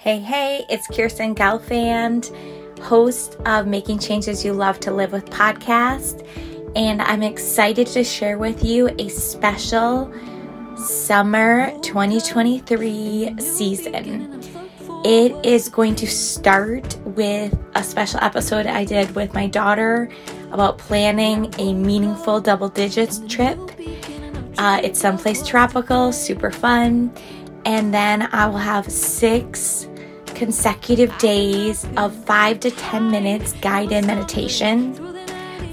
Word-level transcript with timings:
Hey, 0.00 0.20
hey, 0.20 0.64
it's 0.70 0.86
Kirsten 0.86 1.34
Gelfand, 1.34 2.30
host 2.78 3.34
of 3.46 3.66
Making 3.66 3.98
Changes 3.98 4.44
You 4.44 4.52
Love 4.52 4.78
to 4.78 4.92
Live 4.92 5.10
with 5.10 5.24
podcast, 5.28 6.24
and 6.76 7.02
I'm 7.02 7.24
excited 7.24 7.88
to 7.88 8.04
share 8.04 8.38
with 8.38 8.64
you 8.64 8.90
a 9.00 9.08
special 9.08 10.14
summer 10.76 11.72
2023 11.80 13.40
season. 13.40 14.40
It 15.04 15.44
is 15.44 15.68
going 15.68 15.96
to 15.96 16.06
start 16.06 16.96
with 17.04 17.58
a 17.74 17.82
special 17.82 18.20
episode 18.20 18.66
I 18.66 18.84
did 18.84 19.12
with 19.16 19.34
my 19.34 19.48
daughter 19.48 20.08
about 20.52 20.78
planning 20.78 21.52
a 21.58 21.74
meaningful 21.74 22.40
double 22.40 22.68
digits 22.68 23.20
trip. 23.26 23.58
Uh, 24.58 24.80
it's 24.80 25.00
someplace 25.00 25.44
tropical, 25.44 26.12
super 26.12 26.52
fun. 26.52 27.12
And 27.68 27.92
then 27.92 28.22
I 28.32 28.46
will 28.46 28.56
have 28.56 28.90
six 28.90 29.86
consecutive 30.24 31.16
days 31.18 31.86
of 31.98 32.14
five 32.24 32.60
to 32.60 32.70
10 32.70 33.10
minutes 33.10 33.52
guided 33.60 34.06
meditation 34.06 34.94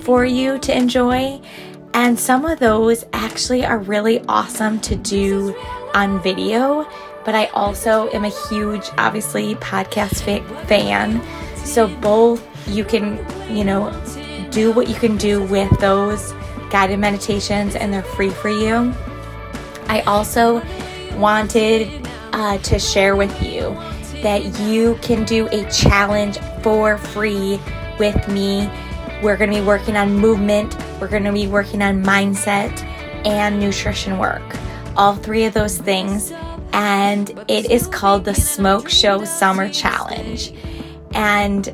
for 0.02 0.26
you 0.26 0.60
to 0.60 0.78
enjoy. 0.78 1.40
And 1.94 2.20
some 2.20 2.44
of 2.44 2.60
those 2.60 3.05
actually 3.14 3.64
are 3.66 3.80
really 3.80 4.20
awesome 4.28 4.82
to 4.82 4.98
do 4.98 5.55
on 5.94 6.22
video. 6.22 6.86
But 7.24 7.34
I 7.34 7.46
also 7.54 8.10
am 8.12 8.26
a 8.26 8.50
huge, 8.50 8.90
obviously, 8.98 9.55
podcast 9.55 10.20
fan. 10.68 11.22
So 11.66 11.88
both 11.88 12.46
you 12.68 12.84
can, 12.84 13.26
you 13.50 13.64
know, 13.64 13.90
do 14.52 14.74
what 14.74 14.90
you 14.90 14.96
can 14.96 15.16
do 15.16 15.46
with 15.46 15.72
those 15.80 16.34
guided 16.70 17.00
meditations 17.00 17.74
and 17.74 17.94
they're 17.94 18.04
free 18.04 18.32
for 18.32 18.50
you. 18.50 18.94
I 19.88 20.02
also 20.02 20.62
wanted 21.18 22.08
uh, 22.34 22.58
to 22.60 22.80
share 22.80 23.16
with 23.16 23.42
you 23.42 23.76
that 24.22 24.60
you 24.62 24.98
can 25.02 25.24
do 25.26 25.48
a 25.48 25.70
challenge 25.70 26.38
for 26.62 26.98
free 26.98 27.60
with 27.99 28.27
me. 28.27 28.70
We're 29.21 29.38
going 29.38 29.52
to 29.52 29.60
be 29.60 29.66
working 29.66 29.96
on 29.96 30.13
movement, 30.13 30.76
we're 30.99 31.08
going 31.08 31.24
to 31.24 31.32
be 31.32 31.48
working 31.48 31.82
on 31.82 32.04
mindset 32.04 32.84
and 33.26 33.60
nutrition 33.60 34.18
work. 34.18 34.43
All 34.96 35.16
three 35.16 35.46
of 35.46 35.54
those 35.54 35.77
things. 35.77 36.32
And 36.74 37.30
it 37.48 37.71
is 37.71 37.88
called 37.88 38.26
the 38.26 38.36
Smoke 38.36 38.90
Show 38.90 39.24
Summer 39.24 39.70
Challenge. 39.70 40.54
And 41.13 41.74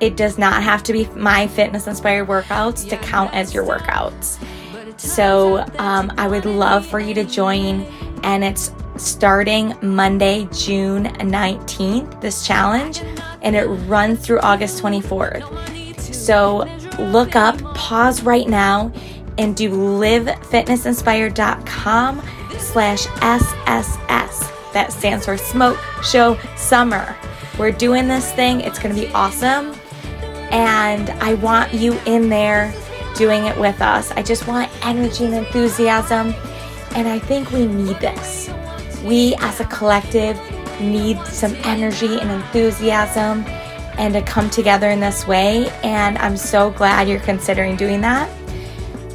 it 0.00 0.16
does 0.16 0.36
not 0.36 0.62
have 0.62 0.82
to 0.82 0.92
be 0.92 1.06
my 1.14 1.46
fitness 1.46 1.86
inspired 1.86 2.26
workouts 2.26 2.88
to 2.90 2.96
count 2.96 3.32
as 3.32 3.54
your 3.54 3.64
workouts. 3.64 4.38
So 4.98 5.64
um, 5.78 6.12
I 6.18 6.28
would 6.28 6.44
love 6.44 6.84
for 6.84 7.00
you 7.00 7.14
to 7.14 7.24
join, 7.24 7.86
and 8.22 8.44
it's 8.44 8.70
starting 8.96 9.74
Monday, 9.82 10.48
June 10.52 11.06
19th, 11.06 12.20
this 12.20 12.46
challenge, 12.46 13.02
and 13.42 13.56
it 13.56 13.66
runs 13.66 14.24
through 14.24 14.38
August 14.40 14.80
24th. 14.82 16.00
So 16.00 16.64
look 16.98 17.36
up, 17.36 17.60
pause 17.74 18.22
right 18.22 18.48
now, 18.48 18.90
and 19.38 19.56
do 19.56 19.70
livefitnessinspired.com 19.70 22.22
slash 22.58 23.06
SSS. 23.20 24.50
That 24.72 24.92
stands 24.92 25.24
for 25.26 25.36
Smoke 25.36 25.78
Show 26.02 26.38
Summer. 26.56 27.16
We're 27.58 27.72
doing 27.72 28.08
this 28.08 28.32
thing. 28.32 28.60
It's 28.60 28.78
going 28.78 28.94
to 28.94 29.00
be 29.00 29.08
awesome. 29.12 29.74
And 30.50 31.10
I 31.22 31.34
want 31.34 31.74
you 31.74 31.98
in 32.06 32.28
there 32.28 32.72
doing 33.16 33.44
it 33.44 33.58
with 33.58 33.82
us. 33.82 34.12
I 34.12 34.22
just 34.22 34.46
want 34.46 34.70
energy 34.84 35.24
and 35.24 35.34
enthusiasm. 35.34 36.34
And 36.94 37.08
I 37.08 37.18
think 37.18 37.50
we 37.50 37.66
need 37.66 37.98
this 38.00 38.50
we 39.04 39.34
as 39.36 39.60
a 39.60 39.64
collective 39.64 40.38
need 40.80 41.18
some 41.26 41.54
energy 41.64 42.18
and 42.18 42.30
enthusiasm 42.30 43.44
and 43.98 44.14
to 44.14 44.22
come 44.22 44.48
together 44.48 44.90
in 44.90 45.00
this 45.00 45.26
way. 45.26 45.68
And 45.82 46.16
I'm 46.18 46.36
so 46.36 46.70
glad 46.70 47.08
you're 47.08 47.20
considering 47.20 47.76
doing 47.76 48.00
that. 48.00 48.28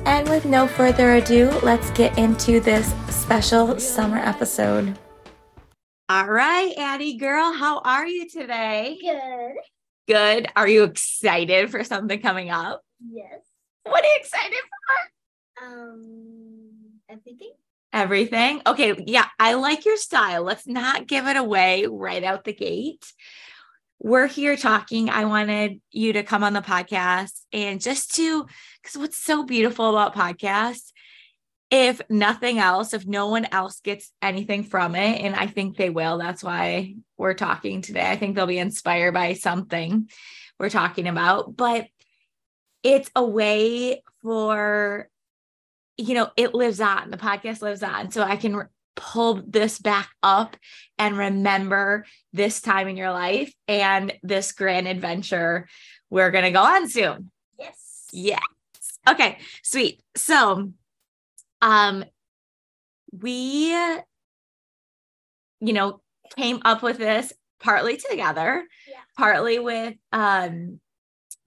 And 0.06 0.30
with 0.30 0.46
no 0.46 0.68
further 0.68 1.16
ado, 1.16 1.50
let's 1.64 1.90
get 1.92 2.18
into 2.18 2.60
this 2.60 2.94
special 3.10 3.80
summer 3.80 4.18
episode. 4.18 4.98
All 6.10 6.28
right, 6.28 6.74
Addie 6.78 7.18
girl, 7.18 7.52
how 7.52 7.80
are 7.80 8.08
you 8.08 8.30
today? 8.30 8.98
Good. 9.02 9.56
Good. 10.08 10.48
Are 10.56 10.68
you 10.68 10.84
excited 10.84 11.70
for 11.70 11.84
something 11.84 12.22
coming 12.22 12.50
up? 12.50 12.82
Yes. 13.12 13.42
What 13.84 14.06
are 14.06 14.08
you 14.08 14.18
excited 14.18 14.56
for? 14.56 15.66
Um, 15.66 17.02
everything. 17.10 17.52
Everything. 17.98 18.62
Okay. 18.68 19.04
Yeah. 19.08 19.26
I 19.40 19.56
like 19.56 19.84
your 19.84 19.98
style. 19.98 20.44
Let's 20.44 20.68
not 20.68 21.08
give 21.08 21.26
it 21.26 21.36
away 21.36 21.88
right 21.90 22.24
out 22.24 22.44
the 22.44 22.54
gate. 22.54 23.12
We're 24.00 24.28
here 24.28 24.56
talking. 24.56 25.10
I 25.10 25.26
wanted 25.26 25.82
you 25.90 26.14
to 26.14 26.22
come 26.22 26.44
on 26.44 26.54
the 26.54 26.62
podcast 26.62 27.32
and 27.52 27.82
just 27.82 28.14
to, 28.18 28.46
because 28.84 29.00
what's 29.00 29.18
so 29.18 29.44
beautiful 29.44 29.90
about 29.90 30.14
podcasts, 30.14 30.92
if 31.72 32.00
nothing 32.08 32.60
else, 32.60 32.94
if 32.94 33.08
no 33.08 33.30
one 33.30 33.48
else 33.52 33.80
gets 33.80 34.12
anything 34.22 34.64
from 34.64 34.94
it, 34.94 35.20
and 35.20 35.36
I 35.36 35.48
think 35.48 35.76
they 35.76 35.90
will, 35.90 36.20
that's 36.20 36.44
why 36.44 36.94
we're 37.18 37.34
talking 37.34 37.82
today. 37.82 38.08
I 38.08 38.16
think 38.16 38.36
they'll 38.36 38.46
be 38.46 38.60
inspired 38.60 39.16
by 39.16 39.34
something 39.34 40.08
we're 40.60 40.70
talking 40.70 41.08
about, 41.08 41.58
but 41.58 41.88
it's 42.84 43.10
a 43.16 43.26
way 43.26 44.04
for 44.22 45.10
you 45.98 46.14
know, 46.14 46.30
it 46.38 46.54
lives 46.54 46.80
on, 46.80 47.10
the 47.10 47.18
podcast 47.18 47.62
lives 47.62 47.84
on. 47.84 48.12
So 48.12 48.24
I 48.24 48.36
can 48.36 48.56
re- 48.56 48.66
pull 48.96 49.42
this 49.46 49.80
back 49.80 50.10
up 50.24 50.56
and 50.98 51.18
remember 51.18 52.06
this 52.34 52.62
time 52.62 52.88
in 52.88 52.98
your 52.98 53.12
life 53.12 53.54
and 53.68 54.14
this 54.24 54.52
grand 54.52 54.88
adventure 54.88 55.68
we're 56.10 56.32
going 56.32 56.46
to 56.46 56.52
go 56.52 56.62
on 56.62 56.90
soon. 56.90 57.32
Yes. 57.60 58.08
Yes. 58.12 58.42
Okay, 59.08 59.38
sweet. 59.64 60.02
So, 60.16 60.72
um, 61.62 62.06
we, 63.12 63.72
you 63.72 65.74
know, 65.74 66.02
came 66.36 66.62
up 66.66 66.84
with 66.84 66.98
this 66.98 67.34
partly 67.60 67.98
together, 67.98 68.66
yeah. 68.88 69.00
partly 69.18 69.60
with 69.60 69.96
um 70.12 70.80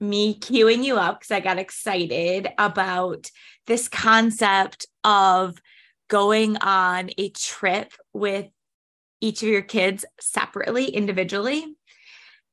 me 0.01 0.37
queuing 0.39 0.83
you 0.83 0.97
up 0.97 1.19
because 1.19 1.31
I 1.31 1.39
got 1.39 1.59
excited 1.59 2.49
about 2.57 3.29
this 3.67 3.87
concept 3.87 4.87
of 5.03 5.61
going 6.09 6.57
on 6.57 7.11
a 7.17 7.29
trip 7.29 7.93
with 8.11 8.47
each 9.21 9.43
of 9.43 9.49
your 9.49 9.61
kids 9.61 10.03
separately, 10.19 10.85
individually. 10.85 11.65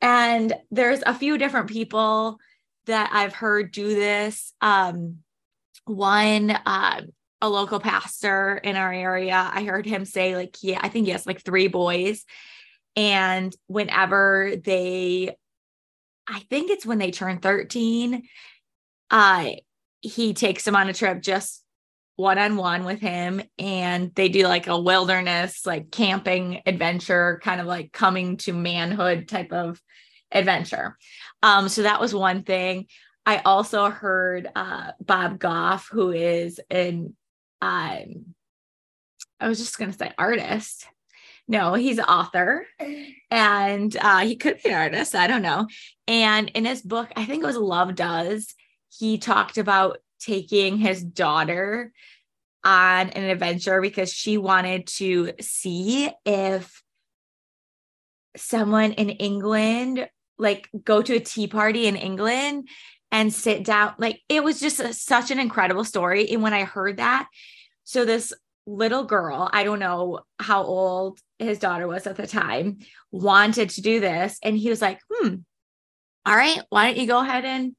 And 0.00 0.54
there's 0.70 1.02
a 1.04 1.14
few 1.14 1.38
different 1.38 1.68
people 1.68 2.38
that 2.86 3.10
I've 3.12 3.34
heard 3.34 3.72
do 3.72 3.88
this. 3.88 4.52
Um, 4.60 5.18
one, 5.86 6.50
uh, 6.50 7.00
a 7.40 7.48
local 7.48 7.80
pastor 7.80 8.56
in 8.56 8.76
our 8.76 8.92
area, 8.92 9.50
I 9.52 9.64
heard 9.64 9.86
him 9.86 10.04
say, 10.04 10.36
like, 10.36 10.56
yeah, 10.62 10.78
I 10.82 10.88
think 10.88 11.06
he 11.06 11.12
has 11.12 11.26
like 11.26 11.42
three 11.42 11.68
boys. 11.68 12.24
And 12.96 13.54
whenever 13.66 14.54
they 14.62 15.36
I 16.28 16.40
think 16.50 16.70
it's 16.70 16.86
when 16.86 16.98
they 16.98 17.10
turn 17.10 17.38
13. 17.38 18.22
Uh, 19.10 19.50
he 20.00 20.34
takes 20.34 20.64
them 20.64 20.76
on 20.76 20.88
a 20.88 20.92
trip 20.92 21.22
just 21.22 21.64
one 22.16 22.38
on 22.38 22.56
one 22.56 22.84
with 22.84 23.00
him, 23.00 23.40
and 23.58 24.12
they 24.14 24.28
do 24.28 24.42
like 24.44 24.66
a 24.66 24.78
wilderness, 24.78 25.64
like 25.64 25.90
camping 25.90 26.60
adventure, 26.66 27.40
kind 27.42 27.60
of 27.60 27.66
like 27.66 27.92
coming 27.92 28.36
to 28.38 28.52
manhood 28.52 29.28
type 29.28 29.52
of 29.52 29.80
adventure. 30.32 30.98
Um, 31.42 31.68
so 31.68 31.82
that 31.82 32.00
was 32.00 32.14
one 32.14 32.42
thing. 32.42 32.86
I 33.24 33.38
also 33.38 33.88
heard 33.88 34.48
uh, 34.54 34.92
Bob 35.00 35.38
Goff, 35.38 35.88
who 35.90 36.10
is 36.10 36.60
an 36.70 37.14
um, 37.60 38.34
I 39.40 39.48
was 39.48 39.58
just 39.58 39.78
going 39.78 39.92
to 39.92 39.98
say 39.98 40.12
artist. 40.18 40.86
No, 41.50 41.74
he's 41.74 41.96
an 41.96 42.04
author 42.04 42.66
and 43.30 43.96
uh, 43.96 44.18
he 44.18 44.36
could 44.36 44.62
be 44.62 44.68
an 44.68 44.74
artist. 44.74 45.14
I 45.14 45.26
don't 45.26 45.42
know. 45.42 45.66
And 46.06 46.50
in 46.50 46.66
his 46.66 46.82
book, 46.82 47.10
I 47.16 47.24
think 47.24 47.42
it 47.42 47.46
was 47.46 47.56
Love 47.56 47.94
Does, 47.94 48.54
he 48.90 49.16
talked 49.16 49.56
about 49.56 49.98
taking 50.20 50.76
his 50.76 51.02
daughter 51.02 51.92
on 52.64 53.08
an 53.10 53.24
adventure 53.24 53.80
because 53.80 54.12
she 54.12 54.36
wanted 54.36 54.86
to 54.88 55.32
see 55.40 56.10
if 56.26 56.82
someone 58.36 58.92
in 58.92 59.10
England, 59.10 60.08
like 60.38 60.68
go 60.84 61.00
to 61.00 61.14
a 61.14 61.20
tea 61.20 61.46
party 61.46 61.86
in 61.86 61.96
England 61.96 62.68
and 63.10 63.32
sit 63.32 63.64
down. 63.64 63.94
Like 63.98 64.20
it 64.28 64.44
was 64.44 64.60
just 64.60 64.80
a, 64.80 64.92
such 64.92 65.30
an 65.30 65.38
incredible 65.38 65.84
story. 65.84 66.28
And 66.30 66.42
when 66.42 66.52
I 66.52 66.64
heard 66.64 66.98
that, 66.98 67.28
so 67.84 68.04
this 68.04 68.34
little 68.68 69.04
girl, 69.04 69.48
I 69.52 69.64
don't 69.64 69.78
know 69.78 70.20
how 70.38 70.62
old 70.62 71.18
his 71.38 71.58
daughter 71.58 71.88
was 71.88 72.06
at 72.06 72.16
the 72.16 72.26
time, 72.26 72.78
wanted 73.10 73.70
to 73.70 73.80
do 73.82 73.98
this. 73.98 74.38
And 74.42 74.56
he 74.56 74.68
was 74.68 74.82
like, 74.82 75.00
hmm, 75.10 75.36
all 76.26 76.36
right, 76.36 76.60
why 76.68 76.86
don't 76.86 77.00
you 77.00 77.06
go 77.06 77.20
ahead 77.20 77.44
and 77.44 77.74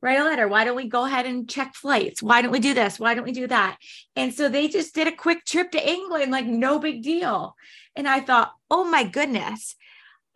write 0.00 0.20
a 0.20 0.24
letter? 0.24 0.46
Why 0.46 0.64
don't 0.64 0.76
we 0.76 0.88
go 0.88 1.04
ahead 1.04 1.26
and 1.26 1.50
check 1.50 1.74
flights? 1.74 2.22
Why 2.22 2.40
don't 2.40 2.52
we 2.52 2.60
do 2.60 2.72
this? 2.72 3.00
Why 3.00 3.14
don't 3.14 3.24
we 3.24 3.32
do 3.32 3.48
that? 3.48 3.78
And 4.14 4.32
so 4.32 4.48
they 4.48 4.68
just 4.68 4.94
did 4.94 5.08
a 5.08 5.12
quick 5.12 5.44
trip 5.44 5.72
to 5.72 5.90
England, 5.94 6.30
like 6.30 6.46
no 6.46 6.78
big 6.78 7.02
deal. 7.02 7.56
And 7.96 8.06
I 8.08 8.20
thought, 8.20 8.52
oh 8.70 8.84
my 8.84 9.02
goodness. 9.04 9.74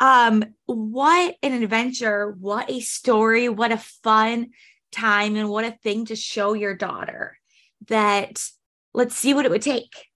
um, 0.03 0.43
what 0.67 1.37
an 1.45 1.63
adventure, 1.63 2.35
what 2.41 2.69
a 2.69 2.81
story, 2.81 3.49
what 3.49 3.71
a 3.71 3.79
fun 3.79 4.51
time, 4.91 5.37
and 5.37 5.49
what 5.49 5.65
a 5.65 5.79
thing 5.83 6.07
to 6.07 6.17
show 6.17 6.55
your 6.55 6.75
daughter 6.75 7.39
that 7.87 8.45
let's 8.95 9.17
see 9.17 9.35
what 9.35 9.45
it 9.45 9.51
would 9.51 9.63
take. 9.63 10.09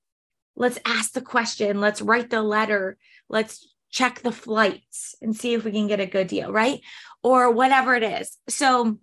Let's 0.55 0.79
ask 0.87 1.13
the 1.13 1.21
question, 1.21 1.81
let's 1.81 2.01
write 2.01 2.31
the 2.31 2.43
letter, 2.43 2.97
let's 3.29 3.75
check 3.91 4.21
the 4.21 4.33
flights 4.33 5.15
and 5.21 5.37
see 5.37 5.55
if 5.55 5.65
we 5.65 5.73
can 5.73 5.87
get 5.87 6.01
a 6.01 6.07
good 6.07 6.27
deal, 6.27 6.53
right? 6.53 6.81
Or 7.23 7.51
whatever 7.51 7.95
it 7.95 8.03
is. 8.03 8.37
So 8.49 8.99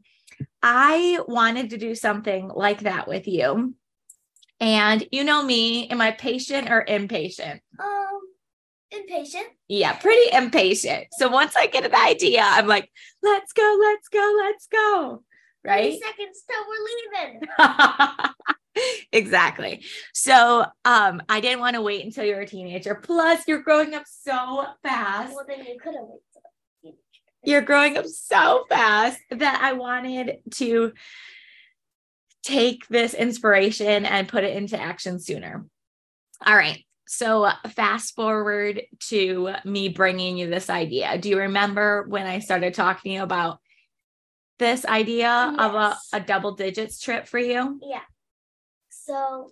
I 0.62 1.20
wanted 1.28 1.72
to 1.72 1.78
do 1.78 1.96
something 1.96 2.50
like 2.54 2.82
that 2.82 3.08
with 3.08 3.28
you. 3.28 3.76
And 4.60 5.08
you 5.12 5.24
know 5.24 5.44
me, 5.44 5.90
am 5.90 6.00
I 6.00 6.12
patient 6.12 6.70
or 6.70 6.86
impatient? 6.88 7.62
Um, 7.80 8.20
impatient. 8.92 9.48
Yeah, 9.68 9.94
pretty 9.94 10.36
impatient. 10.36 11.08
So 11.12 11.28
once 11.28 11.56
I 11.56 11.68
get 11.68 11.86
an 11.86 11.96
idea, 11.96 12.42
I'm 12.44 12.68
like, 12.68 12.90
let's 13.22 13.52
go, 13.54 13.78
let's 13.80 14.08
go, 14.08 14.34
let's 14.38 14.68
go. 14.68 15.24
Right? 15.66 15.92
Three 15.92 16.02
seconds 16.02 16.44
till 16.50 16.64
we're 16.68 17.30
leaving. 17.30 17.42
exactly. 19.12 19.84
So 20.14 20.66
um 20.86 21.22
I 21.30 21.40
didn't 21.40 21.60
want 21.60 21.76
to 21.76 21.82
wait 21.82 22.06
until 22.06 22.26
you 22.26 22.36
were 22.36 22.42
a 22.42 22.48
teenager. 22.48 22.96
Plus, 22.96 23.48
you're 23.48 23.62
growing 23.62 23.94
up 23.94 24.04
so 24.08 24.66
fast. 24.84 25.36
Well, 25.36 25.46
then 25.48 25.66
you 25.66 25.78
could 25.80 25.96
have 25.96 26.06
waited. 26.06 26.98
You're 27.46 27.62
growing 27.62 27.98
up 27.98 28.06
so 28.06 28.66
fast 28.70 29.20
that 29.30 29.62
I 29.62 29.74
wanted 29.74 30.38
to 30.52 30.94
take 32.42 32.88
this 32.88 33.14
inspiration 33.14 34.06
and 34.06 34.28
put 34.28 34.44
it 34.44 34.56
into 34.56 34.80
action 34.80 35.20
sooner. 35.20 35.66
All 36.46 36.56
right. 36.56 36.86
So, 37.06 37.50
fast 37.76 38.16
forward 38.16 38.82
to 39.10 39.56
me 39.66 39.90
bringing 39.90 40.38
you 40.38 40.50
this 40.50 40.70
idea. 40.70 41.18
Do 41.18 41.30
you 41.30 41.40
remember 41.40 42.06
when 42.08 42.26
I 42.26 42.40
started 42.40 42.74
talking 42.74 43.12
to 43.12 43.16
you 43.16 43.24
about 43.24 43.60
this 44.58 44.86
idea 44.86 45.54
of 45.58 45.76
a, 45.76 45.98
a 46.14 46.20
double 46.22 46.54
digits 46.54 47.00
trip 47.00 47.28
for 47.28 47.40
you? 47.40 47.80
Yeah. 47.84 48.00
So 49.06 49.52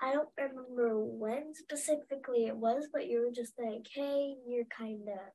I 0.00 0.12
don't 0.12 0.28
remember 0.36 0.98
when 0.98 1.54
specifically 1.54 2.46
it 2.46 2.56
was, 2.56 2.88
but 2.92 3.06
you 3.06 3.20
were 3.20 3.32
just 3.32 3.52
like, 3.58 3.86
hey, 3.94 4.34
you're 4.48 4.64
kind 4.64 5.08
of, 5.08 5.32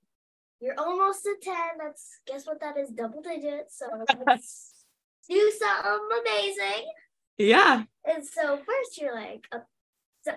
you're 0.60 0.78
almost 0.78 1.26
a 1.26 1.36
10. 1.42 1.56
That's, 1.80 2.20
guess 2.28 2.46
what 2.46 2.60
that 2.62 2.78
is? 2.78 2.90
Double 2.90 3.22
digits. 3.22 3.80
So 3.80 3.86
let's 4.28 4.86
do 5.30 5.52
something 5.58 6.10
amazing. 6.22 6.92
Yeah. 7.38 7.84
And 8.06 8.26
so 8.26 8.58
first 8.58 9.00
you're 9.00 9.16
like, 9.16 9.46
uh, 9.52 9.60
so 10.24 10.32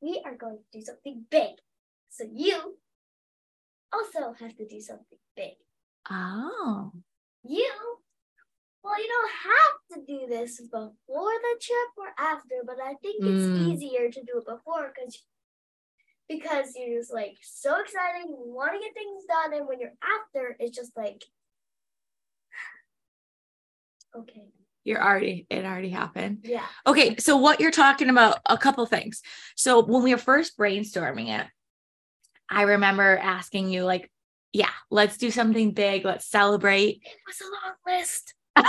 we 0.00 0.20
are 0.24 0.34
going 0.34 0.58
to 0.58 0.78
do 0.78 0.84
something 0.84 1.24
big. 1.30 1.56
So 2.10 2.24
you 2.32 2.76
also 3.92 4.34
have 4.40 4.56
to 4.56 4.66
do 4.66 4.80
something 4.80 5.18
big. 5.36 5.54
Oh. 6.10 6.92
You, 7.44 7.72
well, 8.82 8.98
you 9.00 9.08
don't 9.08 9.32
have 9.50 10.06
to 10.06 10.06
do 10.06 10.26
this 10.26 10.60
before 10.60 10.90
the 11.06 11.60
trip 11.60 11.90
or 11.96 12.12
after, 12.18 12.56
but 12.66 12.76
I 12.82 12.94
think 12.94 13.26
it's 13.26 13.48
Mm. 13.48 13.72
easier 13.72 14.10
to 14.10 14.22
do 14.22 14.38
it 14.38 14.46
before 14.46 14.92
because 14.94 15.22
because 16.28 16.74
you're 16.76 16.98
just 17.00 17.12
like 17.12 17.36
so 17.42 17.78
excited, 17.80 18.26
you 18.28 18.36
want 18.38 18.72
to 18.72 18.78
get 18.78 18.94
things 18.94 19.24
done, 19.28 19.52
and 19.52 19.68
when 19.68 19.80
you're 19.80 19.94
after, 20.02 20.56
it's 20.58 20.76
just 20.76 20.96
like, 20.96 21.24
okay, 24.16 24.42
You're 24.84 25.02
already, 25.02 25.46
it 25.50 25.64
already 25.64 25.90
happened. 25.90 26.40
yeah, 26.44 26.66
Okay, 26.86 27.16
so 27.16 27.36
what 27.36 27.60
you're 27.60 27.70
talking 27.70 28.08
about, 28.08 28.38
a 28.46 28.56
couple 28.58 28.84
things. 28.86 29.20
So 29.56 29.84
when 29.84 30.02
we 30.02 30.12
were 30.12 30.18
first 30.18 30.56
brainstorming 30.58 31.28
it, 31.38 31.46
I 32.48 32.62
remember 32.62 33.16
asking 33.18 33.70
you, 33.70 33.84
like, 33.84 34.10
yeah, 34.52 34.70
let's 34.90 35.16
do 35.18 35.30
something 35.30 35.72
big, 35.72 36.04
let's 36.04 36.26
celebrate. 36.26 37.00
it 37.04 37.16
was 37.26 37.40
a 37.40 37.44
long 37.44 37.74
list. 37.98 38.34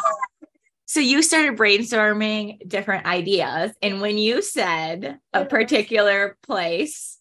So 0.86 1.00
you 1.00 1.24
started 1.24 1.58
brainstorming 1.58 2.68
different 2.68 3.08
ideas. 3.08 3.72
And 3.82 4.00
when 4.00 4.18
you 4.20 4.44
said 4.44 5.18
a 5.32 5.44
particular 5.46 6.38
place, 6.44 7.18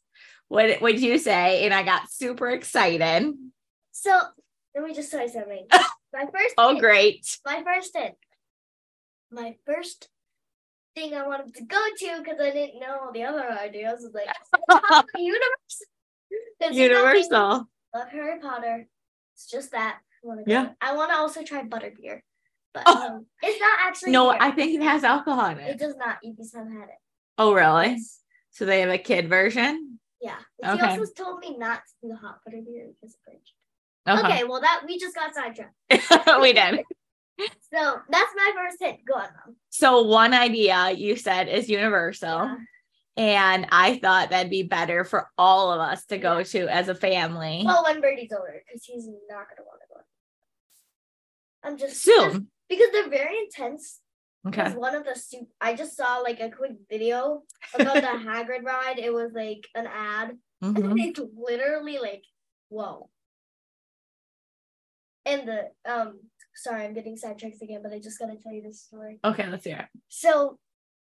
what 0.49 0.83
would 0.83 1.01
you 1.01 1.17
say? 1.17 1.65
And 1.65 1.73
I 1.73 1.83
got 1.83 2.11
super 2.11 2.51
excited. 2.51 3.33
So 3.93 4.21
let 4.75 4.85
me 4.85 4.93
just 4.93 5.11
tell 5.11 5.23
you 5.23 5.29
something. 5.29 5.67
My 6.13 6.25
first, 6.31 6.55
Oh, 6.59 6.73
hit- 6.75 6.81
great. 6.81 7.39
my 7.47 7.63
first 7.65 7.97
hit, 7.97 8.15
my 9.31 9.57
first 9.65 10.11
thing 10.95 11.15
I 11.15 11.27
wanted 11.27 11.55
to 11.55 11.65
go 11.65 11.83
to 12.01 12.19
because 12.23 12.39
I 12.39 12.51
didn't 12.51 12.81
know 12.81 12.99
all 13.05 13.13
the 13.13 13.25
other 13.25 13.49
ideas 13.51 14.03
was 14.03 14.13
like 14.13 14.27
universe. 15.17 15.83
'Cause 16.61 16.77
you 16.77 16.89
know 16.91 16.97
Universal. 16.99 17.69
love 17.95 18.09
Harry 18.11 18.39
Potter. 18.41 18.87
It's 19.35 19.49
just 19.51 19.71
that. 19.71 20.01
I 20.23 20.27
wanna 20.27 20.45
go. 20.45 20.51
Yeah. 20.51 20.69
I 20.83 20.95
want 20.95 21.11
to 21.13 21.17
also 21.17 21.43
try 21.43 21.63
butterbeer, 21.63 22.21
but 22.75 22.83
Oh. 22.87 23.07
um, 23.17 23.27
it's 23.43 23.61
not 23.61 23.79
actually. 23.83 24.13
No, 24.13 24.31
here. 24.31 24.39
I 24.41 24.51
think 24.51 24.75
it 24.75 24.83
has 24.83 25.05
alcohol 25.05 25.47
in 25.51 25.59
it 25.59 25.71
it. 25.73 25.79
does 25.79 25.97
not. 25.97 26.19
You 26.23 26.35
just 26.35 26.55
haven't 26.55 26.73
had 26.73 26.89
it. 26.89 26.99
Oh, 27.39 27.53
really? 27.55 27.99
So 28.51 28.65
they 28.65 28.81
have 28.81 28.91
a 28.91 28.99
kid 28.99 29.29
version? 29.29 29.99
Yeah. 30.21 30.37
Okay. 30.65 30.77
He 30.95 30.99
also 31.01 31.13
told 31.17 31.41
me 31.41 31.57
not 31.57 31.79
to 31.79 31.93
do 32.03 32.09
the 32.09 32.17
hot 32.17 32.39
butterbeer 32.49 32.93
because 33.01 33.15
of 33.15 33.21
fridge. 33.25 33.55
Okay. 34.09 34.27
Okay, 34.35 34.45
well 34.45 34.61
that 34.61 34.83
we 34.87 34.99
just 34.99 35.15
got 35.15 35.35
sidetracked. 35.35 35.75
we 36.41 36.53
did. 36.53 36.85
So 37.73 37.99
that's 38.11 38.33
my 38.37 38.53
first 38.55 38.77
hit. 38.81 38.99
Go 39.07 39.15
on, 39.15 39.23
mom. 39.23 39.57
So 39.71 40.03
one 40.03 40.35
idea 40.35 40.91
you 40.93 41.17
said 41.17 41.49
is 41.49 41.69
universal. 41.69 42.29
Yeah. 42.29 42.57
And 43.17 43.67
I 43.71 43.99
thought 43.99 44.31
that'd 44.31 44.51
be 44.51 44.63
better 44.63 45.05
for 45.05 45.29
all 45.37 45.73
of 45.73 45.81
us 45.81 46.05
to 46.07 46.19
go 46.19 46.43
to 46.43 46.69
as 46.69 46.89
a 46.89 46.95
family 46.95 47.63
Well, 47.65 47.85
when 47.85 48.01
Birdie's 48.01 48.33
older, 48.33 48.63
because 48.67 48.85
he's 48.85 49.07
not 49.07 49.47
gonna 49.49 49.67
want 49.67 49.81
to 49.83 49.95
go. 49.95 50.01
I'm 51.65 51.77
just 51.79 52.03
soon. 52.03 52.49
Because 52.73 52.91
they're 52.93 53.11
very 53.11 53.37
intense. 53.39 54.01
Okay. 54.47 54.63
Because 54.63 54.75
one 54.75 54.95
of 54.95 55.05
the 55.05 55.15
soup, 55.15 55.49
I 55.61 55.75
just 55.75 55.97
saw 55.97 56.19
like 56.19 56.41
a 56.41 56.51
quick 56.51 56.73
video 56.91 57.43
about 57.75 57.95
the 58.03 58.09
Hagrid 58.29 58.65
ride. 58.65 58.99
It 58.99 59.13
was 59.13 59.31
like 59.35 59.67
an 59.75 59.87
ad, 59.87 60.39
Mhm. 60.63 60.91
and 60.91 60.99
it's 61.01 61.21
literally 61.37 61.99
like, 61.99 62.25
whoa. 62.69 63.09
And 65.25 65.47
the 65.49 65.71
um, 65.85 66.21
sorry, 66.55 66.85
I'm 66.85 66.95
getting 66.95 67.17
sidetracked 67.17 67.63
again, 67.63 67.81
but 67.83 67.93
I 67.93 68.01
just 68.01 68.19
gotta 68.19 68.37
tell 68.43 68.53
you 68.53 68.63
this 68.63 68.83
story. 68.83 69.21
Okay, 69.25 69.47
let's 69.49 69.65
hear 69.65 69.79
it. 69.79 70.01
So 70.09 70.59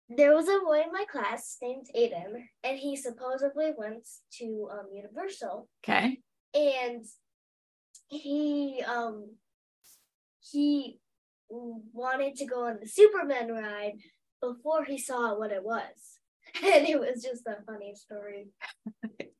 there 0.08 0.34
was 0.34 0.48
a 0.48 0.58
boy 0.64 0.82
in 0.84 0.92
my 0.92 1.04
class 1.10 1.56
named 1.62 1.86
Aiden, 1.96 2.32
and 2.64 2.78
he 2.78 2.96
supposedly 2.96 3.70
went 3.76 4.06
to 4.38 4.68
um, 4.72 4.86
Universal, 4.92 5.68
Okay. 5.82 6.18
and 6.54 7.04
he 8.08 8.82
um 8.86 9.36
he 10.42 10.98
wanted 11.50 12.36
to 12.36 12.46
go 12.46 12.66
on 12.66 12.78
the 12.80 12.88
Superman 12.88 13.50
ride 13.52 13.94
before 14.40 14.84
he 14.84 14.98
saw 14.98 15.38
what 15.38 15.52
it 15.52 15.64
was. 15.64 16.18
And 16.64 16.86
it 16.88 16.98
was 16.98 17.22
just 17.22 17.46
a 17.46 17.62
funny 17.64 17.94
story. 17.94 18.48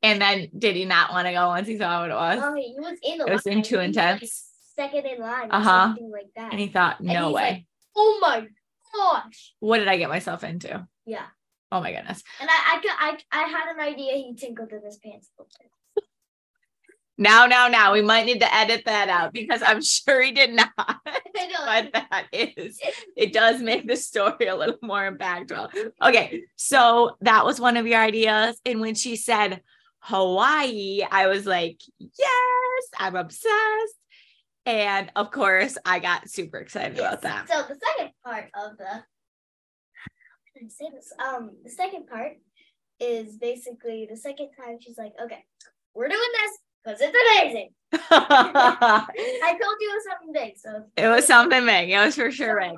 And 0.03 0.23
then 0.23 0.49
did 0.57 0.77
he 0.77 0.85
not 0.85 1.11
want 1.13 1.27
to 1.27 1.33
go 1.33 1.49
once 1.49 1.67
he 1.67 1.77
saw 1.77 2.03
what 2.03 2.11
it 2.11 2.15
was? 2.15 2.39
Oh, 2.43 2.55
he 2.55 2.75
was 2.79 2.99
in 3.03 3.19
the 3.19 3.27
It 3.27 3.33
was 3.33 3.47
line. 3.47 3.57
in 3.59 3.63
too 3.65 3.77
was, 3.79 3.81
like, 3.81 3.89
intense? 3.89 4.47
second 4.77 5.07
in 5.07 5.21
line 5.21 5.49
Uh-huh. 5.51 5.87
something 5.89 6.11
like 6.11 6.29
that. 6.37 6.53
and 6.53 6.61
he 6.61 6.69
thought, 6.69 7.01
no 7.01 7.33
way. 7.33 7.43
like- 7.43 7.67
oh 7.97 8.19
my 8.23 8.47
gosh. 8.95 9.55
what 9.59 9.79
did 9.79 9.89
I 9.89 9.97
get 9.97 10.09
myself 10.09 10.45
into? 10.45 10.87
Yeah. 11.05 11.27
Oh 11.73 11.81
my 11.81 11.93
goodness. 11.93 12.23
And 12.41 12.49
I 12.51 12.81
I, 12.83 13.19
I, 13.33 13.41
I 13.41 13.49
had 13.49 13.75
an 13.75 13.81
idea 13.81 14.15
he 14.15 14.35
tinkled 14.35 14.71
in 14.73 14.83
his 14.85 14.99
pants 14.99 15.31
a 15.39 15.43
little 15.43 15.51
bit. 15.61 15.71
Now, 17.21 17.45
now, 17.45 17.69
now, 17.69 17.93
we 17.93 18.01
might 18.01 18.25
need 18.25 18.41
to 18.41 18.53
edit 18.53 18.85
that 18.87 19.11
out 19.11 19.35
because 19.35 19.61
I'm 19.63 19.83
sure 19.83 20.23
he 20.23 20.33
did 20.33 20.55
not. 20.55 20.71
But 21.65 21.93
that 21.93 22.27
is 22.33 22.79
it 23.17 23.33
does 23.33 23.63
make 23.63 23.87
the 23.87 23.97
story 23.97 24.47
a 24.47 24.57
little 24.57 24.79
more 24.83 25.11
impactful. 25.11 25.93
Okay, 26.03 26.43
so 26.57 27.17
that 27.23 27.45
was 27.45 27.61
one 27.61 27.77
of 27.77 27.87
your 27.87 28.01
ideas. 28.01 28.61
And 28.67 28.81
when 28.81 28.95
she 28.95 29.17
said 29.17 29.63
Hawaii, 30.01 31.03
I 31.11 31.29
was 31.29 31.47
like, 31.47 31.81
yes, 31.99 32.83
I'm 32.99 33.17
obsessed. 33.17 33.95
And 34.67 35.11
of 35.17 35.31
course, 35.31 35.79
I 35.85 35.99
got 35.99 36.29
super 36.29 36.59
excited 36.59 36.99
about 36.99 37.23
that. 37.23 37.49
So 37.49 37.63
the 37.63 37.79
second 37.97 38.13
part 38.25 38.51
of 38.55 38.77
the 38.77 38.85
how 38.85 39.03
can 40.57 40.67
I 40.67 40.69
say 40.69 40.91
this? 40.93 41.13
Um, 41.19 41.53
the 41.65 41.71
second 41.71 42.07
part 42.07 42.33
is 42.99 43.37
basically 43.37 44.07
the 44.11 44.17
second 44.17 44.51
time 44.59 44.79
she's 44.81 44.99
like, 44.99 45.13
okay, 45.23 45.45
we're 45.95 46.09
doing 46.09 46.21
this 46.43 46.59
because 46.85 47.01
it's 47.01 47.17
amazing. 47.39 47.71
I 47.93 49.59
told 49.61 49.77
you 49.81 49.91
it 49.91 49.95
was 49.95 50.05
something 50.09 50.33
big, 50.33 50.59
so 50.59 50.85
it 50.97 51.09
was 51.09 51.27
something 51.27 51.65
big. 51.67 51.91
It 51.91 51.99
was 51.99 52.15
for 52.15 52.31
sure 52.31 52.61
big. 52.61 52.77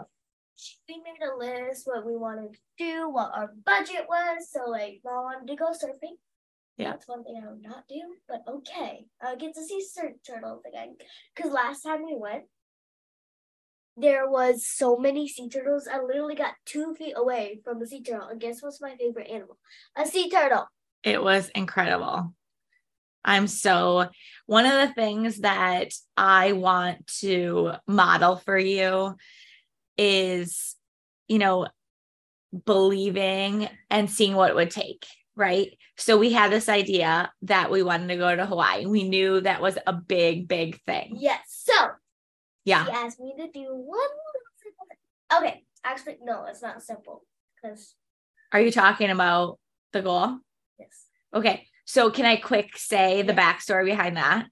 we 0.89 1.03
made 1.03 1.27
a 1.27 1.37
list 1.37 1.87
what 1.87 2.07
we 2.07 2.17
wanted 2.17 2.53
to 2.53 2.59
do, 2.79 3.11
what 3.11 3.31
our 3.35 3.53
budget 3.65 4.07
was. 4.09 4.51
So 4.51 4.69
like, 4.69 5.01
mom 5.05 5.25
wanted 5.25 5.49
to 5.49 5.57
go 5.57 5.71
surfing. 5.71 6.17
Yeah. 6.79 6.93
That's 6.93 7.07
one 7.07 7.23
thing 7.23 7.41
I 7.43 7.51
would 7.51 7.63
not 7.63 7.85
do, 7.89 8.01
but 8.29 8.43
okay. 8.49 9.05
I 9.23 9.37
get 9.37 9.55
to 9.55 9.65
see 9.65 9.85
surf 9.85 10.13
turtles 10.27 10.63
again. 10.67 10.97
Because 11.35 11.53
last 11.53 11.83
time 11.83 12.05
we 12.05 12.17
went, 12.17 12.45
there 13.97 14.29
was 14.29 14.67
so 14.67 14.97
many 14.97 15.29
sea 15.29 15.49
turtles. 15.51 15.87
I 15.87 16.01
literally 16.03 16.35
got 16.35 16.55
two 16.65 16.95
feet 16.95 17.13
away 17.15 17.61
from 17.63 17.79
the 17.79 17.87
sea 17.87 18.03
turtle. 18.03 18.29
And 18.29 18.41
guess 18.41 18.63
what's 18.63 18.81
my 18.81 18.97
favorite 18.97 19.29
animal? 19.29 19.59
A 19.97 20.07
sea 20.07 20.31
turtle. 20.31 20.67
It 21.05 21.23
was 21.23 21.51
incredible. 21.51 22.35
I'm 23.25 23.47
so 23.47 24.09
one 24.47 24.67
of 24.67 24.73
the 24.73 24.95
things 24.95 25.41
that 25.41 25.93
I 26.17 26.52
want 26.52 27.07
to 27.21 27.73
model 27.87 28.37
for 28.37 28.59
you 28.59 29.17
is, 29.97 30.75
you 31.29 31.38
know, 31.38 31.69
believing 32.64 33.69
and 33.91 34.11
seeing 34.11 34.35
what 34.35 34.50
it 34.50 34.57
would 34.57 34.71
take, 34.71 35.07
right? 35.37 35.69
So 35.97 36.19
we 36.19 36.33
had 36.33 36.50
this 36.50 36.69
idea 36.69 37.33
that 37.43 37.71
we 37.71 37.83
wanted 37.83 38.09
to 38.09 38.17
go 38.17 38.35
to 38.35 38.45
Hawaii. 38.47 38.87
We 38.87 39.09
knew 39.09 39.41
that 39.41 39.62
was 39.62 39.79
a 39.87 39.93
big, 39.93 40.49
big 40.49 40.83
thing. 40.85 41.17
Yes. 41.19 41.41
So 41.47 41.73
Yeah. 42.64 42.85
he 42.85 42.91
asked 42.91 43.21
me 43.21 43.35
to 43.38 43.49
do 43.50 43.67
one 43.71 44.09
simple 44.62 44.87
thing. 44.88 45.38
Okay. 45.38 45.64
Actually, 45.85 46.19
no, 46.23 46.45
it's 46.47 46.62
not 46.62 46.83
simple. 46.83 47.25
Because 47.62 47.95
Are 48.52 48.61
you 48.61 48.71
talking 48.71 49.11
about 49.11 49.59
the 49.93 50.02
goal? 50.02 50.38
yes. 50.79 51.07
Okay. 51.33 51.69
So 51.93 52.09
can 52.11 52.25
I 52.25 52.37
quick 52.37 52.79
say 52.79 53.21
the 53.21 53.35
backstory 53.35 53.85
behind 53.85 54.17
that? 54.17 54.47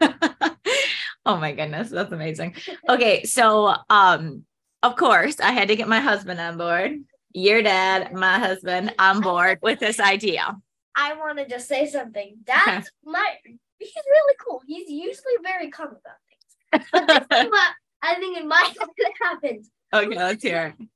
oh 1.26 1.36
my 1.38 1.50
goodness, 1.50 1.90
that's 1.90 2.12
amazing. 2.12 2.54
Okay, 2.88 3.24
so 3.24 3.74
um 3.90 4.44
of 4.84 4.94
course 4.94 5.40
I 5.40 5.50
had 5.50 5.66
to 5.66 5.74
get 5.74 5.88
my 5.88 5.98
husband 5.98 6.38
on 6.38 6.56
board. 6.56 7.00
Your 7.32 7.62
dad, 7.62 8.12
my 8.12 8.38
husband 8.38 8.94
on 9.00 9.22
board 9.22 9.58
with 9.60 9.80
this 9.80 9.98
idea. 9.98 10.56
I 10.94 11.14
want 11.14 11.38
to 11.38 11.48
just 11.48 11.66
say 11.66 11.88
something. 11.88 12.36
That's 12.46 12.88
my. 13.04 13.34
He's 13.80 13.92
really 14.08 14.36
cool. 14.38 14.62
He's 14.64 14.88
usually 14.88 15.34
very 15.42 15.68
calm 15.68 15.88
about 15.88 16.20
things. 16.28 16.86
But 16.92 17.08
this 17.08 17.40
is 17.40 17.46
what 17.50 17.72
I 18.04 18.14
think 18.20 18.38
in 18.38 18.46
my 18.46 18.72
head 18.78 18.88
happened. 19.20 19.64
okay, 19.92 20.16
let's 20.16 20.44
hear 20.44 20.76
it. 20.78 20.86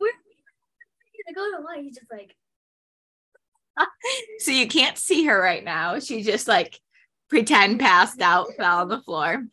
We're 0.00 0.10
going 0.10 1.28
to 1.28 1.34
go 1.34 1.50
to 1.52 1.56
Hawaii. 1.58 1.84
He's 1.84 1.98
just 1.98 2.10
like, 2.10 2.34
So 4.40 4.52
you 4.52 4.68
can't 4.68 4.96
see 4.96 5.24
her 5.24 5.40
right 5.40 5.64
now. 5.64 5.98
She 5.98 6.22
just 6.22 6.48
like 6.48 6.78
pretend 7.28 7.80
passed 7.80 8.20
out, 8.20 8.54
fell 8.56 8.78
on 8.78 8.88
the 8.88 9.00
floor. 9.00 9.44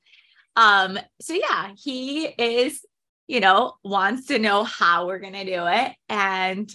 Um, 0.56 0.98
so 1.22 1.34
yeah, 1.34 1.72
he 1.76 2.26
is, 2.26 2.86
you 3.28 3.40
know, 3.40 3.74
wants 3.84 4.28
to 4.28 4.40
know 4.40 4.64
how 4.64 5.08
we're 5.08 5.20
gonna 5.20 5.44
do 5.44 5.66
it 5.68 5.92
and 6.08 6.72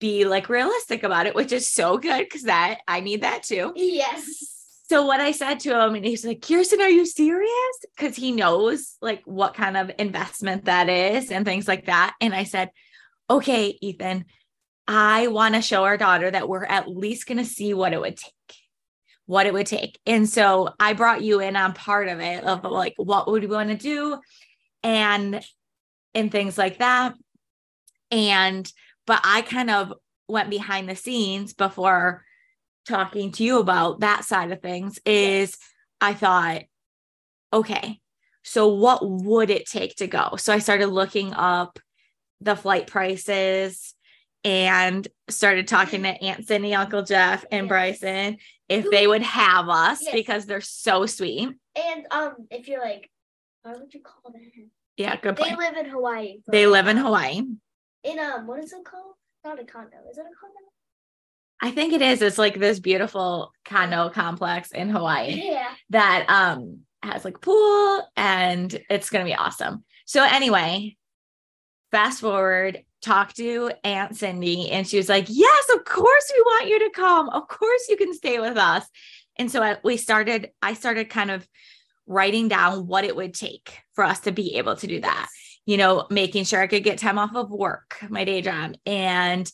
be 0.00 0.24
like 0.24 0.48
realistic 0.48 1.02
about 1.02 1.26
it, 1.26 1.34
which 1.34 1.52
is 1.52 1.70
so 1.70 1.98
good 1.98 2.24
because 2.24 2.44
that 2.44 2.78
I 2.88 3.00
need 3.00 3.22
that 3.22 3.42
too. 3.42 3.72
yes. 3.76 4.46
So 4.88 5.06
what 5.06 5.20
I 5.20 5.30
said 5.30 5.60
to 5.60 5.84
him, 5.84 5.94
and 5.94 6.04
he's 6.04 6.24
like, 6.24 6.42
Kirsten, 6.42 6.80
are 6.80 6.88
you 6.88 7.06
serious? 7.06 7.76
Because 7.96 8.16
he 8.16 8.32
knows 8.32 8.96
like 9.00 9.22
what 9.24 9.54
kind 9.54 9.76
of 9.76 9.92
investment 10.00 10.64
that 10.64 10.88
is 10.88 11.30
and 11.30 11.44
things 11.44 11.68
like 11.68 11.86
that. 11.86 12.16
And 12.20 12.34
I 12.34 12.42
said, 12.42 12.72
okay, 13.30 13.78
Ethan, 13.80 14.24
I 14.92 15.28
want 15.28 15.54
to 15.54 15.62
show 15.62 15.84
our 15.84 15.96
daughter 15.96 16.28
that 16.28 16.48
we're 16.48 16.64
at 16.64 16.90
least 16.90 17.28
going 17.28 17.38
to 17.38 17.44
see 17.44 17.74
what 17.74 17.92
it 17.92 18.00
would 18.00 18.16
take, 18.16 18.56
what 19.24 19.46
it 19.46 19.52
would 19.52 19.68
take. 19.68 20.00
And 20.04 20.28
so 20.28 20.70
I 20.80 20.94
brought 20.94 21.22
you 21.22 21.38
in 21.38 21.54
on 21.54 21.74
part 21.74 22.08
of 22.08 22.18
it 22.18 22.42
of 22.42 22.64
like, 22.64 22.94
what 22.96 23.30
would 23.30 23.42
we 23.42 23.48
want 23.48 23.70
to 23.70 23.76
do? 23.76 24.18
And, 24.82 25.44
and 26.12 26.32
things 26.32 26.58
like 26.58 26.78
that. 26.78 27.14
And, 28.10 28.68
but 29.06 29.20
I 29.22 29.42
kind 29.42 29.70
of 29.70 29.94
went 30.26 30.50
behind 30.50 30.88
the 30.88 30.96
scenes 30.96 31.52
before 31.52 32.24
talking 32.84 33.30
to 33.30 33.44
you 33.44 33.60
about 33.60 34.00
that 34.00 34.24
side 34.24 34.50
of 34.50 34.60
things 34.60 34.98
is 35.06 35.56
I 36.00 36.14
thought, 36.14 36.62
okay, 37.52 38.00
so 38.42 38.66
what 38.66 39.08
would 39.08 39.50
it 39.50 39.66
take 39.66 39.94
to 39.96 40.08
go? 40.08 40.34
So 40.36 40.52
I 40.52 40.58
started 40.58 40.88
looking 40.88 41.32
up 41.32 41.78
the 42.40 42.56
flight 42.56 42.88
prices 42.88 43.94
and 44.44 45.06
started 45.28 45.68
talking 45.68 46.02
to 46.02 46.08
Aunt 46.08 46.46
Cindy, 46.46 46.74
Uncle 46.74 47.02
Jeff, 47.02 47.44
and. 47.50 47.68
Bryson 47.68 48.38
if 48.68 48.88
they 48.88 49.04
would 49.08 49.22
have 49.22 49.68
us 49.68 49.98
Yes. 50.00 50.14
because 50.14 50.46
they're 50.46 50.60
so 50.60 51.04
sweet. 51.04 51.48
And 51.74 52.06
um, 52.12 52.34
if 52.52 52.68
you're 52.68 52.80
like, 52.80 53.10
what 53.64 53.80
would 53.80 53.92
you 53.92 54.00
call 54.00 54.30
that? 54.32 54.40
Yeah, 54.96 55.16
good 55.16 55.34
They 55.36 55.42
point. 55.42 55.58
live 55.58 55.76
in 55.76 55.86
Hawaii. 55.90 56.36
They 56.46 56.68
live 56.68 56.86
in 56.86 56.96
Hawaii. 56.96 57.42
In 58.04 58.18
um, 58.20 58.46
what 58.46 58.62
is 58.62 58.72
it 58.72 58.84
called? 58.84 59.14
Not 59.44 59.58
a 59.60 59.64
condo. 59.64 59.96
Is 60.08 60.18
it 60.18 60.20
a 60.20 60.34
condo? 60.40 60.54
I 61.60 61.72
think 61.72 61.92
it 61.92 62.00
is. 62.00 62.22
It's 62.22 62.38
like 62.38 62.60
this 62.60 62.78
beautiful 62.78 63.52
condo 63.64 64.08
complex 64.08 64.70
in 64.70 64.88
Hawaii. 64.90 65.32
Yeah. 65.50 65.72
that 65.90 66.26
um 66.28 66.80
has 67.02 67.24
like 67.24 67.40
pool 67.40 68.02
and 68.16 68.72
it's 68.88 69.10
gonna 69.10 69.24
be 69.24 69.34
awesome. 69.34 69.84
So 70.04 70.22
anyway, 70.22 70.96
fast 71.90 72.20
forward, 72.20 72.84
talk 73.00 73.32
to 73.34 73.70
Aunt 73.84 74.16
Cindy, 74.16 74.70
and 74.70 74.86
she 74.86 74.96
was 74.96 75.08
like, 75.08 75.26
Yes, 75.28 75.68
of 75.74 75.84
course 75.84 76.32
we 76.34 76.42
want 76.42 76.68
you 76.68 76.78
to 76.80 76.90
come. 76.90 77.28
Of 77.28 77.48
course 77.48 77.88
you 77.88 77.96
can 77.96 78.14
stay 78.14 78.38
with 78.38 78.56
us. 78.56 78.86
And 79.38 79.50
so 79.50 79.62
I, 79.62 79.76
we 79.82 79.96
started, 79.96 80.50
I 80.62 80.74
started 80.74 81.08
kind 81.08 81.30
of 81.30 81.46
writing 82.06 82.48
down 82.48 82.86
what 82.86 83.04
it 83.04 83.16
would 83.16 83.34
take 83.34 83.78
for 83.94 84.04
us 84.04 84.20
to 84.20 84.32
be 84.32 84.56
able 84.56 84.76
to 84.76 84.86
do 84.86 85.00
that. 85.00 85.28
You 85.66 85.76
know, 85.76 86.06
making 86.10 86.44
sure 86.44 86.60
I 86.60 86.66
could 86.66 86.84
get 86.84 86.98
time 86.98 87.18
off 87.18 87.34
of 87.34 87.50
work, 87.50 87.96
my 88.08 88.24
day 88.24 88.42
job, 88.42 88.74
and 88.86 89.50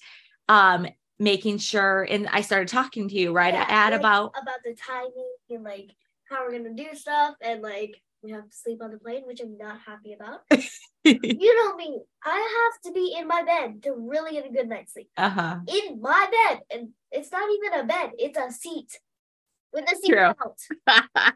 um 0.49 0.87
making 1.19 1.59
sure 1.59 2.07
and 2.09 2.29
I 2.29 2.43
started 2.43 2.69
talking 2.69 3.09
to 3.09 3.15
you 3.15 3.33
right 3.33 3.55
Yeah, 3.55 3.67
at 3.69 3.91
like, 3.91 4.01
about 4.01 4.35
about 4.41 4.59
the 4.65 4.75
timing 4.75 5.35
and 5.51 5.65
like 5.65 5.91
how 6.29 6.45
we're 6.45 6.53
gonna 6.53 6.75
do 6.75 6.95
stuff 6.95 7.35
and 7.43 7.63
like 7.63 8.01
we 8.27 8.33
have 8.33 8.51
to 8.51 8.57
sleep 8.57 8.83
on 8.83 8.91
the 8.91 8.99
plane, 8.99 9.23
which 9.25 9.41
I'm 9.41 9.57
not 9.57 9.79
happy 9.87 10.13
about. 10.13 10.41
you 11.05 11.65
know 11.65 11.77
me, 11.77 12.01
I 12.25 12.71
have 12.73 12.83
to 12.85 12.93
be 12.93 13.15
in 13.17 13.29
my 13.29 13.45
bed 13.45 13.85
to 13.85 13.93
really 13.93 14.33
get 14.33 14.47
a 14.47 14.53
good 14.53 14.69
night's 14.69 14.93
sleep. 14.93 15.09
uh-huh. 15.17 15.61
In 15.69 16.01
my 16.01 16.27
bed, 16.31 16.61
and 16.71 16.89
it's 17.13 17.31
not 17.31 17.49
even 17.49 17.81
a 17.81 17.85
bed; 17.85 18.11
it's 18.19 18.37
a 18.37 18.51
seat 18.51 18.99
with 19.73 19.87
the 19.87 19.97
seat 19.97 20.13
True. 20.13 20.21
out, 20.21 20.59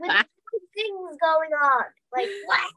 with 0.01 0.11
things 0.75 1.17
going 1.23 1.53
on. 1.53 1.85
Like 2.13 2.29
what? 2.47 2.71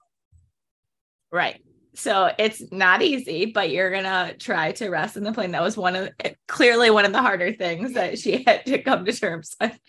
Right. 1.32 1.63
So 1.96 2.32
it's 2.38 2.62
not 2.72 3.01
easy, 3.01 3.48
but 3.48 3.70
you're 3.70 3.91
gonna 3.91 4.36
try 4.38 4.74
to 4.74 4.89
rest 4.89 5.17
in 5.17 5.24
the 5.24 5.32
plane. 5.32 5.51
That 5.51 5.62
was 5.62 5.77
one 5.77 5.96
of 5.96 6.10
clearly 6.48 6.91
one 6.91 7.05
of 7.05 7.13
the 7.13 7.22
harder 7.22 7.53
things 7.53 7.93
that 7.93 8.20
she 8.20 8.43
had 8.48 8.65
to 8.67 8.82
come 8.82 9.05
to 9.05 9.13
terms 9.13 9.55
with. 9.60 9.79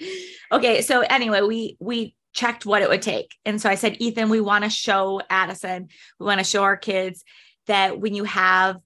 Okay, 0.52 0.80
so 0.80 1.00
anyway, 1.00 1.42
we 1.42 1.76
we 1.80 2.14
checked 2.34 2.66
what 2.66 2.82
it 2.82 2.88
would 2.88 3.02
take. 3.02 3.34
And 3.44 3.60
so 3.60 3.70
I 3.70 3.76
said, 3.76 3.96
Ethan, 4.00 4.28
we 4.28 4.40
want 4.40 4.64
to 4.64 4.70
show 4.70 5.22
Addison, 5.30 5.88
we 6.18 6.26
want 6.26 6.40
to 6.40 6.44
show 6.44 6.62
our 6.62 6.76
kids 6.76 7.24
that 7.66 7.98
when 7.98 8.14
you 8.14 8.24
have 8.24 8.76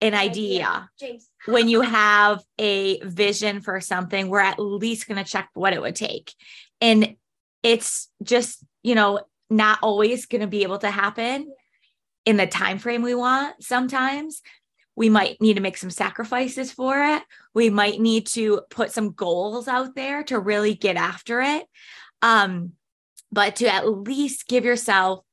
an 0.00 0.14
idea, 0.14 0.88
James. 0.98 1.28
when 1.46 1.68
you 1.68 1.80
have 1.80 2.42
a 2.58 3.00
vision 3.00 3.60
for 3.60 3.80
something, 3.80 4.28
we're 4.28 4.40
at 4.40 4.58
least 4.58 5.08
going 5.08 5.22
to 5.22 5.30
check 5.30 5.48
what 5.54 5.72
it 5.72 5.80
would 5.80 5.96
take. 5.96 6.32
And 6.80 7.16
it's 7.62 8.08
just, 8.22 8.64
you 8.82 8.94
know, 8.94 9.20
not 9.48 9.78
always 9.82 10.26
going 10.26 10.42
to 10.42 10.46
be 10.46 10.62
able 10.62 10.78
to 10.78 10.90
happen 10.90 11.50
in 12.24 12.36
the 12.36 12.46
time 12.46 12.78
frame 12.78 13.02
we 13.02 13.14
want 13.14 13.62
sometimes. 13.62 14.42
We 14.96 15.08
might 15.08 15.40
need 15.40 15.54
to 15.54 15.62
make 15.62 15.76
some 15.76 15.90
sacrifices 15.90 16.72
for 16.72 17.02
it. 17.02 17.22
We 17.54 17.70
might 17.70 18.00
need 18.00 18.26
to 18.28 18.62
put 18.70 18.92
some 18.92 19.12
goals 19.12 19.68
out 19.68 19.94
there 19.94 20.24
to 20.24 20.38
really 20.38 20.74
get 20.74 20.96
after 20.96 21.40
it. 21.40 21.66
Um, 22.22 22.72
but 23.32 23.56
to 23.56 23.72
at 23.72 23.88
least 23.88 24.48
give 24.48 24.64
yourself 24.64 25.24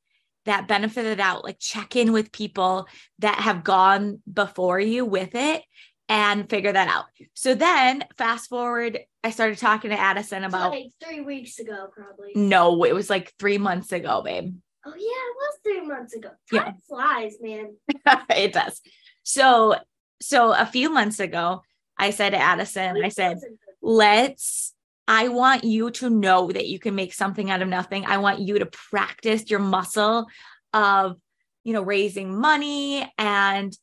that 0.44 0.68
benefit 0.68 1.00
of 1.00 1.10
the 1.10 1.16
doubt, 1.16 1.44
like 1.44 1.58
check 1.58 1.96
in 1.96 2.12
with 2.12 2.32
people 2.32 2.86
that 3.20 3.40
have 3.40 3.64
gone 3.64 4.20
before 4.30 4.78
you 4.78 5.04
with 5.04 5.34
it 5.34 5.62
and 6.08 6.48
figure 6.50 6.72
that 6.72 6.88
out. 6.88 7.06
So 7.32 7.54
then 7.54 8.04
fast 8.18 8.48
forward, 8.48 8.98
I 9.22 9.30
started 9.30 9.58
talking 9.58 9.90
to 9.90 9.98
Addison 9.98 10.44
about 10.44 10.72
like 10.72 10.90
three 11.02 11.22
weeks 11.22 11.58
ago, 11.58 11.88
probably. 11.92 12.32
no, 12.34 12.84
it 12.84 12.94
was 12.94 13.08
like 13.08 13.32
three 13.38 13.58
months 13.58 13.92
ago, 13.92 14.22
babe. 14.22 14.54
Oh 14.86 14.92
yeah, 14.94 14.98
it 14.98 15.36
was 15.36 15.58
three 15.62 15.86
months 15.86 16.14
ago. 16.14 16.28
Yeah. 16.52 16.64
Time 16.64 16.74
flies, 16.86 17.36
man. 17.40 17.76
it 18.30 18.52
does. 18.52 18.82
So, 19.22 19.76
so 20.20 20.52
a 20.52 20.66
few 20.66 20.90
months 20.90 21.20
ago, 21.20 21.62
I 21.96 22.10
said 22.10 22.30
to 22.30 22.36
Addison, 22.36 23.02
I 23.02 23.08
said, 23.08 23.38
let's, 23.80 24.73
I 25.06 25.28
want 25.28 25.64
you 25.64 25.90
to 25.92 26.08
know 26.10 26.50
that 26.50 26.66
you 26.66 26.78
can 26.78 26.94
make 26.94 27.12
something 27.12 27.50
out 27.50 27.62
of 27.62 27.68
nothing. 27.68 28.06
I 28.06 28.18
want 28.18 28.40
you 28.40 28.58
to 28.58 28.66
practice 28.66 29.50
your 29.50 29.60
muscle 29.60 30.26
of, 30.72 31.16
you 31.62 31.72
know, 31.72 31.82
raising 31.82 32.38
money 32.38 33.10
and 33.18 33.76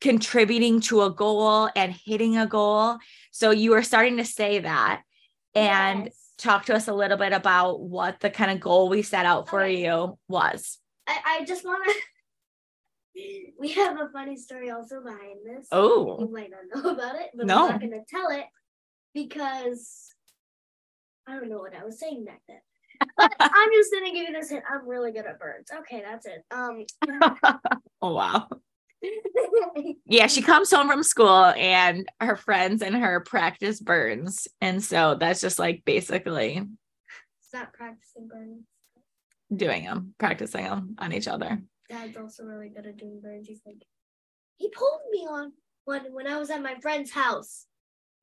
contributing 0.00 0.80
to 0.80 1.02
a 1.02 1.10
goal 1.10 1.70
and 1.76 1.92
hitting 1.92 2.36
a 2.36 2.46
goal. 2.46 2.98
So 3.30 3.50
you 3.52 3.74
are 3.74 3.82
starting 3.82 4.16
to 4.18 4.24
say 4.24 4.58
that 4.58 5.02
and 5.54 6.04
Yes. 6.06 6.30
talk 6.36 6.64
to 6.66 6.74
us 6.74 6.88
a 6.88 6.92
little 6.94 7.16
bit 7.16 7.32
about 7.32 7.80
what 7.80 8.20
the 8.20 8.28
kind 8.30 8.50
of 8.50 8.60
goal 8.60 8.88
we 8.88 9.02
set 9.02 9.24
out 9.26 9.48
for 9.48 9.62
Okay. 9.62 9.84
you 9.84 10.18
was. 10.28 10.78
I, 11.06 11.38
I 11.40 11.44
just 11.44 11.64
want 11.64 11.84
to. 11.86 11.94
we 13.60 13.70
have 13.72 13.98
a 14.00 14.08
funny 14.12 14.36
story 14.36 14.70
also 14.70 15.00
behind 15.02 15.38
this. 15.44 15.68
Oh, 15.70 16.18
You 16.20 16.28
might 16.32 16.50
not 16.50 16.82
know 16.82 16.90
about 16.90 17.14
it, 17.16 17.30
but 17.36 17.46
No. 17.46 17.64
I'm 17.66 17.70
not 17.72 17.80
going 17.80 17.92
to 17.92 18.04
tell 18.08 18.30
it 18.30 18.44
because 19.14 20.13
I 21.26 21.34
don't 21.34 21.48
know 21.48 21.58
what 21.58 21.74
I 21.74 21.84
was 21.84 21.98
saying 21.98 22.24
back 22.24 22.42
then. 22.48 22.58
But 23.16 23.32
I'm 23.40 23.72
just 23.72 23.92
going 23.92 24.04
to 24.04 24.12
give 24.12 24.28
you 24.28 24.34
this 24.34 24.50
hint. 24.50 24.64
I'm 24.70 24.86
really 24.86 25.12
good 25.12 25.26
at 25.26 25.40
birds. 25.40 25.70
Okay, 25.80 26.02
that's 26.04 26.26
it. 26.26 26.44
Um, 26.50 26.84
oh 28.02 28.14
wow. 28.14 28.48
yeah, 30.06 30.26
she 30.26 30.42
comes 30.42 30.70
home 30.70 30.88
from 30.88 31.02
school 31.02 31.46
and 31.56 32.08
her 32.20 32.36
friends 32.36 32.82
and 32.82 32.94
her 32.94 33.20
practice 33.20 33.80
burns. 33.80 34.48
And 34.60 34.82
so 34.82 35.16
that's 35.18 35.40
just 35.40 35.58
like 35.58 35.82
basically 35.84 36.62
Stop 37.40 37.72
practicing 37.72 38.28
burns. 38.28 38.64
doing 39.54 39.84
them, 39.84 40.14
practicing 40.18 40.64
them 40.64 40.96
on 40.98 41.12
each 41.12 41.28
other. 41.28 41.60
Dad's 41.88 42.16
also 42.16 42.44
really 42.44 42.70
good 42.70 42.86
at 42.86 42.96
doing 42.96 43.20
burns. 43.22 43.46
He's 43.46 43.60
like, 43.66 43.82
he 44.56 44.70
pulled 44.70 45.00
me 45.10 45.26
on 45.28 45.52
one 45.84 46.12
when 46.12 46.26
I 46.26 46.38
was 46.38 46.50
at 46.50 46.62
my 46.62 46.76
friend's 46.80 47.10
house. 47.10 47.66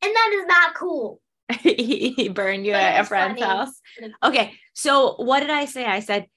And 0.03 0.13
that 0.13 0.31
is 0.34 0.46
not 0.48 0.74
cool. 0.74 1.22
he 1.62 2.29
burned 2.29 2.65
you 2.65 2.74
But 2.74 2.81
at 2.81 3.01
a 3.01 3.03
friend's 3.05 3.39
funny. 3.39 3.51
house. 3.51 3.81
Okay. 4.24 4.53
So 4.74 5.15
what 5.15 5.41
did 5.41 5.50
I 5.50 5.65
say? 5.65 5.86
I 5.86 6.00
said, 6.00 6.27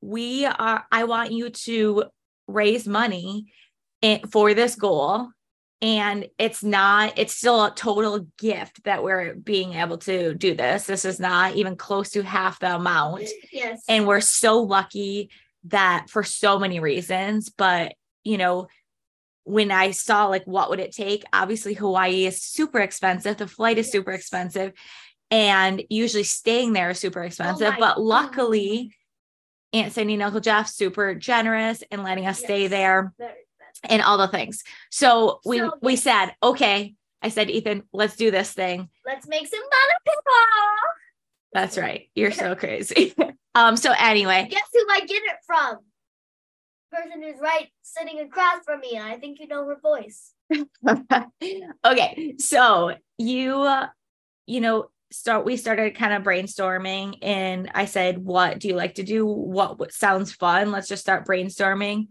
we 0.00 0.44
are, 0.46 0.84
I 0.90 1.04
want 1.04 1.32
you 1.32 1.50
to 1.50 2.04
raise 2.46 2.86
money 2.86 3.46
in, 4.02 4.20
for 4.28 4.54
this 4.54 4.74
goal. 4.74 5.28
And 5.80 6.26
it's 6.38 6.64
not, 6.64 7.12
it's 7.16 7.36
still 7.36 7.64
a 7.64 7.74
total 7.74 8.26
gift 8.36 8.82
that 8.84 9.04
we're 9.04 9.34
being 9.34 9.74
able 9.74 9.98
to 9.98 10.34
do 10.34 10.54
this. 10.54 10.86
This 10.86 11.04
is 11.04 11.20
not 11.20 11.54
even 11.54 11.76
close 11.76 12.10
to 12.10 12.22
half 12.22 12.58
the 12.58 12.74
amount. 12.74 13.28
Yes. 13.52 13.82
And 13.88 14.06
we're 14.06 14.20
so 14.20 14.60
lucky 14.60 15.30
that 15.64 16.06
for 16.10 16.24
so 16.24 16.58
many 16.58 16.80
reasons. 16.80 17.48
But, 17.50 17.94
you 18.24 18.38
know, 18.38 18.66
when 19.48 19.70
I 19.70 19.92
saw 19.92 20.26
like 20.26 20.44
what 20.44 20.68
would 20.68 20.78
it 20.78 20.92
take, 20.92 21.24
obviously 21.32 21.72
Hawaii 21.72 22.26
is 22.26 22.42
super 22.42 22.80
expensive. 22.80 23.38
The 23.38 23.48
flight 23.48 23.78
is 23.78 23.90
super 23.90 24.12
expensive. 24.12 24.74
And 25.30 25.82
usually 25.88 26.22
staying 26.22 26.74
there 26.74 26.90
is 26.90 26.98
super 26.98 27.22
expensive. 27.24 27.74
Oh 27.74 27.80
but 27.80 27.96
God. 27.96 28.02
luckily, 28.02 28.94
Aunt 29.72 29.92
Cindy 29.92 30.14
and 30.14 30.22
Uncle 30.22 30.40
Jeff 30.40 30.68
super 30.68 31.14
generous 31.14 31.82
in 31.90 32.02
letting 32.02 32.26
us 32.26 32.38
stay 32.38 32.66
there 32.66 33.14
and 33.84 34.02
all 34.02 34.18
the 34.18 34.28
things. 34.28 34.64
So 34.90 35.40
we 35.44 35.58
So, 35.58 35.72
we 35.80 35.92
yes. 35.94 36.02
said, 36.02 36.30
okay. 36.42 36.94
I 37.22 37.30
said, 37.30 37.50
Ethan, 37.50 37.82
let's 37.92 38.16
do 38.16 38.30
this 38.30 38.52
thing. 38.52 38.88
Let's 39.04 39.26
make 39.26 39.46
some 39.48 39.60
butter. 39.60 40.14
That's 41.52 41.78
right. 41.78 42.10
You're 42.14 42.32
so 42.32 42.54
crazy. 42.54 43.14
um, 43.54 43.76
so 43.76 43.92
anyway, 43.98 44.46
Guess 44.50 44.68
who 44.72 44.86
I 44.90 45.00
get 45.00 45.22
it 45.22 45.36
from? 45.46 45.78
Person 46.90 47.22
who's 47.22 47.40
right 47.40 47.68
sitting 47.82 48.20
across 48.20 48.64
from 48.64 48.80
me. 48.80 48.98
I 48.98 49.18
think 49.18 49.40
you 49.40 49.46
know 49.48 49.66
her 49.66 49.76
voice. 49.80 50.32
okay 51.84 52.34
so 52.38 52.94
you 53.18 53.60
uh, 53.60 53.88
you 54.46 54.60
know 54.60 54.88
start 55.10 55.44
we 55.44 55.56
started 55.56 55.94
kind 55.94 56.12
of 56.14 56.22
brainstorming 56.22 57.18
and 57.22 57.70
i 57.74 57.84
said 57.84 58.18
what 58.18 58.58
do 58.58 58.68
you 58.68 58.74
like 58.74 58.94
to 58.94 59.02
do 59.02 59.26
what, 59.26 59.78
what 59.78 59.92
sounds 59.92 60.32
fun 60.32 60.70
let's 60.70 60.88
just 60.88 61.02
start 61.02 61.26
brainstorming 61.26 62.08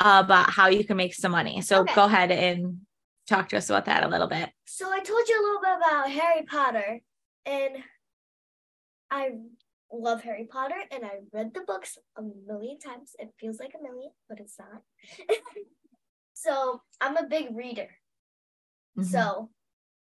about 0.00 0.50
how 0.50 0.68
you 0.68 0.84
can 0.84 0.96
make 0.96 1.14
some 1.14 1.32
money 1.32 1.60
so 1.60 1.80
Okay. 1.82 1.94
go 1.94 2.04
ahead 2.04 2.30
and 2.30 2.80
talk 3.28 3.48
to 3.48 3.56
us 3.56 3.68
about 3.70 3.86
that 3.86 4.04
a 4.04 4.08
little 4.08 4.28
bit 4.28 4.48
So 4.66 4.88
I 4.90 5.00
told 5.00 5.28
you 5.28 5.40
a 5.40 5.44
little 5.44 5.60
bit 5.60 5.76
about 5.78 6.10
Harry 6.10 6.42
Potter, 6.44 7.00
and 7.46 7.76
I 9.10 9.30
love 9.92 10.22
Harry 10.22 10.46
Potter, 10.50 10.74
and 10.90 11.04
I 11.04 11.20
read 11.32 11.52
the 11.54 11.60
books 11.66 11.98
a 12.16 12.22
million 12.46 12.78
times. 12.78 13.12
It 13.18 13.32
feels 13.40 13.58
like 13.60 13.72
a 13.78 13.82
million, 13.82 14.10
but 14.28 14.40
it's 14.40 14.56
not. 14.58 14.82
so 16.34 16.82
I'm 17.00 17.16
a 17.16 17.26
big 17.26 17.54
reader. 17.56 17.88
Mhm. 18.98 19.04
So 19.04 19.50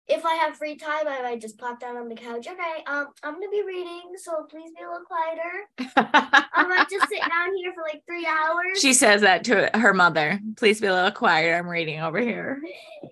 if 0.09 0.25
I 0.27 0.35
have 0.35 0.57
free 0.57 0.77
time, 0.77 1.07
I 1.07 1.23
might 1.23 1.41
just 1.41 1.59
plop 1.59 1.79
down 1.81 1.97
on 1.97 2.09
the 2.09 2.15
couch. 2.15 2.47
Okay, 2.49 2.85
um, 2.87 3.09
I'm 3.23 3.35
gonna 3.35 3.49
be 3.51 3.63
reading, 3.67 4.13
so 4.17 4.45
please 4.51 4.71
be 4.77 4.83
a 4.85 4.89
little 4.91 5.07
quieter. 5.07 5.93
I 6.55 6.65
might 6.67 6.89
just 6.91 7.09
sit 7.09 7.21
down 7.21 7.55
here 7.57 7.73
for 7.75 7.83
like 7.83 8.03
three 8.07 8.27
hours. 8.27 8.81
she 8.81 8.93
says 8.93 9.21
that 9.23 9.45
to 9.45 9.71
her 9.75 9.93
mother 9.95 10.41
please 10.57 10.81
be 10.81 10.87
a 10.87 10.93
little 10.95 11.11
quieter 11.11 11.55
i'm 11.55 11.69
reading 11.69 12.01
over 12.01 12.19
here 12.21 12.61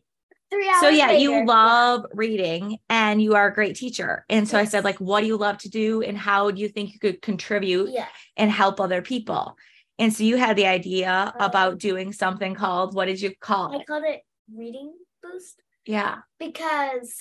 three 0.51 0.69
hours. 0.69 0.81
so 0.81 0.89
yeah 0.89 1.13
you 1.13 1.31
later. 1.33 1.47
love 1.47 2.07
reading 2.15 2.79
and 2.89 3.23
you 3.23 3.35
are 3.35 3.47
a 3.49 3.55
great 3.55 3.77
teacher 3.77 4.25
and 4.29 4.49
so 4.49 4.59
i 4.59 4.65
said 4.65 4.85
like 4.85 4.99
what 4.99 5.21
do 5.21 5.27
you 5.27 5.37
love 5.37 5.59
to 5.59 5.69
do 5.69 6.03
and 6.03 6.17
how 6.19 6.51
do 6.51 6.61
you 6.61 6.69
think 6.69 6.93
you 6.93 6.99
could 6.99 7.23
contribute 7.23 7.91
Yeah. 7.91 8.07
and 8.37 8.51
help 8.51 8.81
other 8.81 9.03
people. 9.03 9.57
And 9.99 10.13
so 10.15 10.25
you 10.25 10.37
had 10.39 10.57
the 10.57 10.67
idea 10.67 11.11
Um, 11.39 11.43
about 11.51 11.79
doing 11.79 12.13
something 12.13 12.55
called 12.55 12.95
what 12.95 13.05
did 13.07 13.21
you 13.21 13.35
call 13.37 13.75
I 13.75 13.81
it? 13.81 13.87
called 13.87 14.05
it 14.07 14.23
reading 14.55 14.93
boost. 15.23 15.61
Yeah. 15.87 16.19
because 16.39 17.17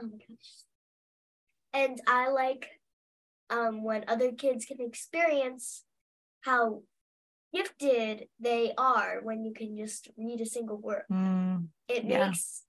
oh 0.00 0.04
my 0.04 0.18
gosh 0.18 0.52
and 1.72 2.00
i 2.06 2.28
like 2.30 2.68
um 3.50 3.82
when 3.84 4.04
other 4.08 4.30
kids 4.32 4.64
can 4.64 4.80
experience 4.80 5.82
how 6.42 6.82
gifted 7.54 8.26
they 8.40 8.72
are 8.76 9.20
when 9.22 9.44
you 9.44 9.52
can 9.54 9.76
just 9.76 10.10
read 10.16 10.40
a 10.40 10.46
single 10.46 10.76
word. 10.78 11.04
Mm, 11.10 11.68
it 11.88 12.04
Yeah. 12.04 12.26
makes 12.28 12.64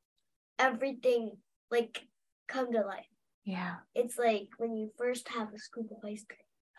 everything 0.59 1.37
like 1.71 2.07
come 2.47 2.71
to 2.71 2.81
life. 2.81 3.09
Yeah. 3.43 3.75
it's 3.93 4.17
like 4.17 4.49
when 4.57 4.75
you 4.75 4.89
first 4.97 5.29
have 5.29 5.53
a 5.53 5.59
scoop 5.59 5.91
of 5.91 6.03
ice 6.03 6.25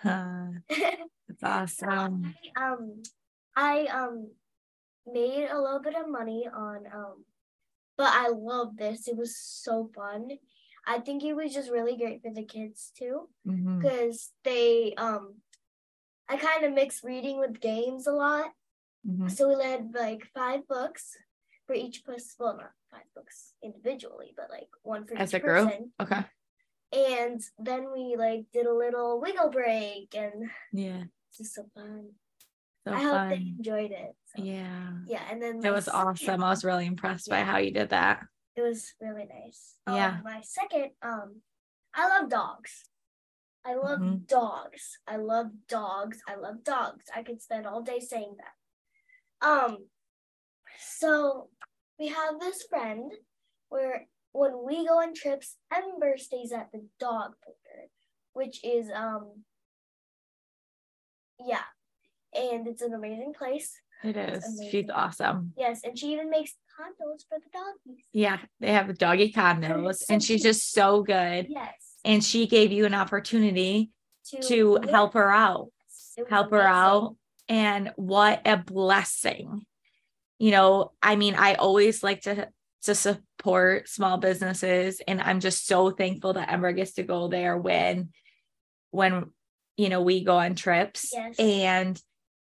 Huh, 0.03 0.51
cream 0.69 1.09
that's 1.29 1.43
awesome. 1.43 2.35
I, 2.57 2.63
um 2.65 3.03
i 3.57 3.87
um 3.87 4.31
made 5.07 5.47
a 5.49 5.61
little 5.61 5.81
bit 5.81 5.95
of 5.95 6.09
money 6.11 6.49
on 6.53 6.87
um 6.93 7.25
but 7.97 8.11
i 8.13 8.29
love 8.29 8.77
this. 8.77 9.09
It 9.09 9.17
was 9.17 9.37
so 9.39 9.89
fun. 9.95 10.29
I 10.87 10.99
think 11.01 11.23
it 11.25 11.35
was 11.35 11.55
just 11.55 11.71
really 11.71 11.97
great 11.97 12.21
for 12.23 12.33
the 12.35 12.45
kids 12.45 12.93
too. 12.99 13.29
Because 13.81 14.33
they 14.45 14.95
um 14.99 15.37
i 16.29 16.37
kind 16.37 16.65
of 16.65 16.73
mix 16.73 17.03
reading 17.05 17.39
with 17.39 17.61
games 17.61 18.07
a 18.07 18.13
lot 18.13 18.53
Mhm. 19.07 19.31
so 19.31 19.49
we 19.57 19.63
had 19.63 19.95
like 19.95 20.25
five 20.35 20.67
books 20.67 21.17
for 21.67 21.75
each 21.75 22.05
person 22.05 22.35
well 22.41 22.57
not 22.57 22.73
five 22.91 23.07
books 23.15 23.55
individually 23.63 24.33
but 24.37 24.51
like 24.51 24.69
one 24.83 25.07
for 25.07 25.17
As 25.17 25.31
each 25.31 25.41
a 25.41 25.45
group? 25.45 25.69
person 25.69 25.93
Okay. 26.01 26.25
and 26.93 27.41
then 27.59 27.93
we 27.93 28.17
like 28.17 28.47
did 28.53 28.67
a 28.67 28.75
little 28.75 29.21
wiggle 29.21 29.51
break 29.51 30.15
and 30.15 30.51
Yeah. 30.73 31.05
it's 31.29 31.39
just 31.39 31.55
so 31.55 31.67
fun 31.75 32.11
So 32.85 32.93
i 32.93 33.03
hope 33.03 33.29
they 33.31 33.37
enjoyed 33.59 33.91
it 33.93 34.15
so, 34.35 34.43
Yeah. 34.43 34.93
yeah 35.07 35.23
and 35.31 35.41
then 35.43 35.65
It 35.65 35.71
was 35.71 35.89
awesome. 35.89 36.43
I 36.43 36.51
was 36.51 36.65
really 36.65 36.87
impressed 36.87 37.29
by 37.29 37.43
how 37.43 37.59
you 37.59 37.71
did 37.73 37.91
that. 37.91 38.25
it 38.57 38.63
was 38.63 38.95
really 39.01 39.27
nice 39.27 39.77
Yeah. 39.87 40.17
um, 40.19 40.23
my 40.25 40.41
second 40.43 40.91
um 41.03 41.43
i 41.95 42.09
love 42.09 42.29
dogs 42.31 42.85
i 43.67 43.75
love 43.75 43.99
Mhm. 44.01 44.27
dogs 44.29 44.99
i 45.07 45.17
love 45.17 45.49
dogs 45.69 46.19
i 46.29 46.35
love 46.37 46.63
dogs 46.65 47.05
i 47.15 47.23
could 47.23 47.41
spend 47.43 47.67
all 47.67 47.83
day 47.83 47.99
saying 48.01 48.37
that 48.43 49.47
um 49.49 49.87
so 50.79 51.49
we 51.99 52.09
have 52.09 52.39
this 52.41 52.63
friend 52.71 53.13
where 53.69 54.07
when 54.33 54.53
we 54.65 54.87
go 54.87 55.01
on 55.03 55.15
trips 55.15 55.57
ember 55.75 56.17
stays 56.17 56.53
at 56.53 56.71
the 56.73 56.87
dog 57.01 57.33
picture 57.45 57.89
which 58.35 58.63
is 58.65 58.91
um 58.95 59.43
yeah 61.45 61.65
and 62.35 62.67
it's 62.67 62.83
an 62.83 62.95
amazing 62.95 63.33
place 63.33 63.81
It 64.05 64.17
is. 64.17 64.61
She's 64.71 64.91
awesome. 64.91 65.53
yes 65.57 65.81
and 65.85 65.99
she 65.99 66.13
even 66.13 66.29
makes 66.31 66.53
condos 66.79 67.23
for 67.29 67.39
the 67.39 67.51
doggies 67.53 68.05
Yeah. 68.13 68.39
They 68.61 68.73
have 68.73 68.97
doggy 68.99 69.33
condos 69.33 70.03
and 70.11 70.23
she's 70.23 70.43
just 70.43 70.71
so 70.73 71.03
good. 71.03 71.47
yes 71.49 71.86
And 72.07 72.25
she 72.25 72.47
gave 72.47 72.73
you 72.73 72.87
an 72.87 72.95
opportunity 72.95 73.91
to, 74.31 74.41
to 74.49 74.79
help 74.91 75.13
her 75.15 75.31
out. 75.31 75.69
help 76.31 76.51
her 76.53 76.63
out 76.63 77.17
and 77.49 77.93
what 77.97 78.41
a 78.47 78.57
blessing 78.57 79.65
you 80.39 80.51
know 80.51 80.93
i 81.03 81.15
mean 81.15 81.35
i 81.37 81.55
always 81.55 82.03
like 82.03 82.23
to 82.23 82.49
to 82.83 82.95
support 82.95 83.89
small 83.89 84.17
businesses 84.19 85.01
and 85.07 85.21
i'm 85.21 85.39
just 85.41 85.67
so 85.67 85.91
thankful 85.91 86.33
that 86.33 86.51
ember 86.51 86.73
gets 86.73 86.95
to 86.95 87.03
go 87.05 87.29
there 87.29 87.57
when 87.57 88.09
when 88.91 89.31
you 89.77 89.89
know 89.89 90.01
we 90.03 90.25
go 90.25 90.37
on 90.39 90.55
trips 90.55 91.11
Yes. 91.13 91.37
and 91.39 92.03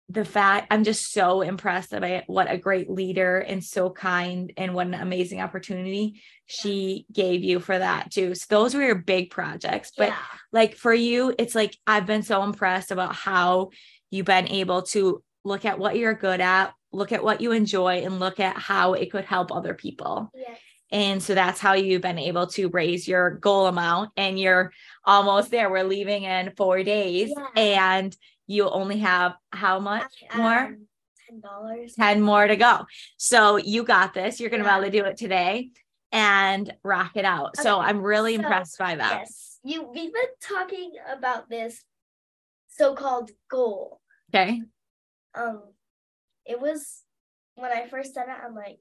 the 0.09 0.25
fact 0.25 0.67
i'm 0.71 0.83
just 0.83 1.13
so 1.13 1.41
impressed 1.41 1.91
by 1.91 2.23
what 2.27 2.49
a 2.51 2.57
great 2.57 2.89
leader 2.89 3.37
and 3.39 3.63
so 3.63 3.89
kind 3.89 4.51
and 4.57 4.73
what 4.73 4.87
an 4.87 4.95
amazing 4.95 5.39
opportunity 5.39 6.21
she 6.47 7.05
gave 7.13 7.43
you 7.43 7.59
for 7.59 7.77
that 7.77 8.11
too 8.11 8.33
so 8.33 8.45
those 8.49 8.73
were 8.73 8.81
your 8.81 8.95
big 8.95 9.29
projects 9.29 9.91
but 9.95 10.09
yeah. 10.09 10.17
like 10.51 10.75
for 10.75 10.93
you 10.93 11.33
it's 11.37 11.55
like 11.55 11.77
i've 11.85 12.07
been 12.07 12.23
so 12.23 12.43
impressed 12.43 12.91
about 12.91 13.15
how 13.15 13.69
you've 14.09 14.25
been 14.25 14.47
able 14.47 14.81
to 14.81 15.23
look 15.45 15.63
at 15.63 15.77
what 15.79 15.95
you're 15.95 16.13
good 16.15 16.41
at 16.41 16.73
look 16.91 17.11
at 17.11 17.23
what 17.23 17.39
you 17.39 17.51
enjoy 17.51 17.97
and 18.03 18.19
look 18.19 18.39
at 18.39 18.57
how 18.57 18.93
it 18.93 19.11
could 19.11 19.25
help 19.25 19.51
other 19.51 19.75
people 19.75 20.31
Yes. 20.33 20.59
and 20.91 21.21
so 21.21 21.35
that's 21.35 21.59
how 21.59 21.73
you've 21.73 22.01
been 22.01 22.17
able 22.17 22.47
to 22.47 22.69
raise 22.69 23.07
your 23.07 23.29
goal 23.29 23.67
amount 23.67 24.09
and 24.17 24.39
you're 24.39 24.71
almost 25.05 25.51
there 25.51 25.69
we're 25.69 25.83
leaving 25.83 26.23
in 26.23 26.53
four 26.57 26.81
days 26.83 27.31
Yeah. 27.35 27.47
and 27.55 28.17
you 28.49 28.67
only 28.69 28.97
have 28.97 29.35
how 29.51 29.79
much 29.79 30.11
I- 30.31 30.37
more 30.37 30.57
um, 30.59 30.85
Ten 31.29 31.41
dollars. 31.41 31.93
10 31.93 32.21
more 32.21 32.47
to 32.47 32.55
go 32.55 32.85
so 33.17 33.57
you 33.57 33.83
got 33.83 34.15
this 34.15 34.39
you're 34.39 34.49
gonna 34.49 34.63
Yeah. 34.63 34.79
be 34.79 34.85
able 34.87 34.91
to 34.91 34.97
do 35.03 35.05
it 35.05 35.15
today 35.17 35.69
and 36.11 36.73
rock 36.83 37.11
it 37.15 37.23
out 37.25 37.55
so 37.55 37.79
i'm 37.79 38.01
really 38.01 38.35
so, 38.35 38.41
impressed 38.41 38.79
by 38.79 38.95
that 38.95 39.19
Yes. 39.19 39.59
You 39.63 39.83
we've 39.83 40.11
been 40.13 40.33
talking 40.41 40.93
about 41.15 41.49
this 41.49 41.83
so-called 42.69 43.29
goal. 43.51 44.01
okay 44.33 44.61
Um, 45.35 45.61
it 46.45 46.59
was 46.59 47.03
when 47.55 47.71
I 47.71 47.87
first 47.87 48.13
said 48.13 48.27
it, 48.29 48.37
I'm 48.43 48.55
like, 48.55 48.79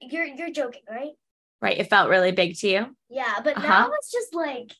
you're 0.00 0.24
you're 0.24 0.50
joking, 0.50 0.82
right? 0.90 1.12
Right. 1.60 1.78
It 1.78 1.90
felt 1.90 2.08
really 2.08 2.32
big 2.32 2.56
to 2.60 2.68
you. 2.68 2.96
Yeah, 3.10 3.40
but 3.44 3.58
Uh-huh. 3.58 3.68
now 3.68 3.90
it's 3.98 4.10
just 4.10 4.34
like 4.34 4.72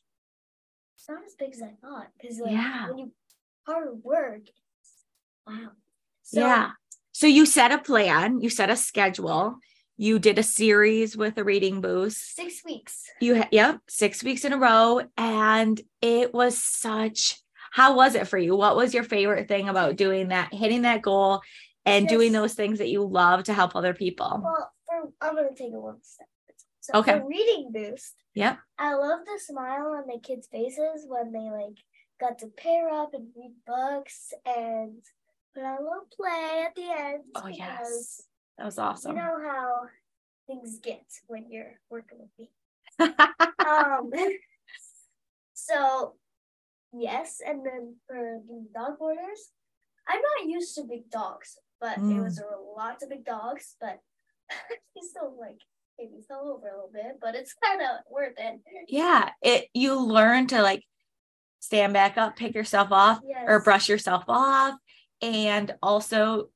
it's 0.97 1.07
not 1.07 1.23
as 1.25 1.35
big 1.35 1.53
as 1.53 1.61
I 1.61 1.73
thought 1.81 2.07
because 2.19 2.39
like 2.39 2.51
Yeah. 2.51 2.87
when 2.89 2.97
you 2.97 3.11
hard 3.65 4.03
work, 4.03 4.41
wow. 5.47 5.71
So, 6.23 6.39
yeah. 6.39 6.71
So 7.11 7.27
you 7.27 7.45
set 7.45 7.71
a 7.71 7.77
plan, 7.77 8.39
you 8.41 8.49
set 8.49 8.69
a 8.69 8.75
schedule, 8.75 9.57
you 9.97 10.17
did 10.17 10.39
a 10.39 10.43
series 10.43 11.15
with 11.17 11.37
a 11.37 11.43
reading 11.43 11.81
boost. 11.81 12.35
Six 12.35 12.63
weeks. 12.65 13.03
You 13.19 13.37
ha- 13.37 13.49
yep, 13.51 13.79
6 13.87 14.23
weeks 14.23 14.45
in 14.45 14.53
a 14.53 14.57
row 14.57 15.01
and 15.17 15.79
it 16.01 16.33
was 16.33 16.61
such 16.61 17.37
how 17.71 17.95
was 17.95 18.15
it 18.15 18.27
for 18.27 18.37
you? 18.37 18.55
What 18.55 18.75
was 18.75 18.93
your 18.93 19.03
favorite 19.03 19.47
thing 19.47 19.69
about 19.69 19.95
doing 19.95 20.27
that, 20.29 20.53
hitting 20.53 20.81
that 20.81 21.01
goal 21.01 21.41
and 21.85 22.07
doing 22.07 22.33
those 22.33 22.53
things 22.53 22.79
that 22.79 22.89
you 22.89 23.03
love 23.03 23.43
to 23.43 23.53
help 23.53 23.75
other 23.75 23.93
people? 23.93 24.41
Well, 24.43 24.71
for 24.85 25.11
I'm 25.21 25.35
gonna 25.35 25.49
take 25.55 25.71
it 25.71 25.81
one 25.81 26.01
step. 26.01 26.27
So 26.81 26.99
Okay. 26.99 27.19
reading 27.19 27.71
boost, 27.71 28.15
Yep. 28.33 28.57
I 28.77 28.95
love 28.95 29.19
the 29.25 29.39
smile 29.39 29.93
on 29.97 30.07
the 30.07 30.19
kids' 30.19 30.47
faces 30.47 31.05
when 31.07 31.31
they 31.31 31.49
like 31.49 31.77
got 32.21 32.37
to 32.39 32.47
pair 32.47 32.89
up 32.89 33.13
and 33.13 33.27
read 33.35 33.53
books 33.65 34.31
and 34.45 35.01
put 35.55 35.63
on 35.63 35.79
a 35.79 35.81
little 35.81 36.07
play 36.15 36.63
at 36.65 36.75
the 36.75 36.83
end. 36.83 37.23
Oh 37.35 37.47
because 37.47 37.57
yes. 37.57 38.21
That 38.57 38.65
was 38.65 38.77
awesome. 38.77 39.15
You 39.15 39.23
know 39.23 39.39
how 39.43 39.81
things 40.45 40.79
get 40.79 41.03
when 41.27 41.49
you're 41.49 41.73
working 41.89 42.19
with 42.19 42.29
me. 42.39 42.49
Um 43.61 44.11
so 45.53 46.15
yes, 46.93 47.41
and 47.45 47.65
then 47.65 47.95
for 48.07 48.39
the 48.47 48.67
dog 48.73 48.99
boarders, 48.99 49.51
I'm 50.07 50.19
not 50.19 50.49
used 50.49 50.75
to 50.75 50.83
big 50.83 51.09
dogs, 51.09 51.57
but 51.79 51.97
it 51.97 52.21
was 52.21 52.39
a 52.39 52.43
lots 52.75 53.03
of 53.03 53.09
big 53.09 53.23
dogs, 53.23 53.75
but 53.79 53.99
he 54.93 55.01
still 55.07 55.35
like 55.39 55.61
maybe 55.97 56.21
fell 56.27 56.49
over 56.49 56.67
a 56.67 56.75
little 56.75 56.91
bit, 56.91 57.19
but 57.21 57.35
it's 57.35 57.53
kind 57.63 57.81
of 57.81 58.11
worth 58.11 58.33
it. 58.37 58.59
yeah, 58.87 59.29
it 59.41 59.67
you 59.73 59.99
learn 59.99 60.47
to 60.47 60.61
like 60.61 60.83
stand 61.61 61.93
back 61.93 62.17
up, 62.17 62.35
pick 62.35 62.53
yourself 62.53 62.91
off 62.91 63.19
Yes. 63.25 63.45
or 63.47 63.61
brush 63.63 63.87
yourself 63.87 64.25
off 64.27 64.75
and 65.21 65.73
also 65.81 66.49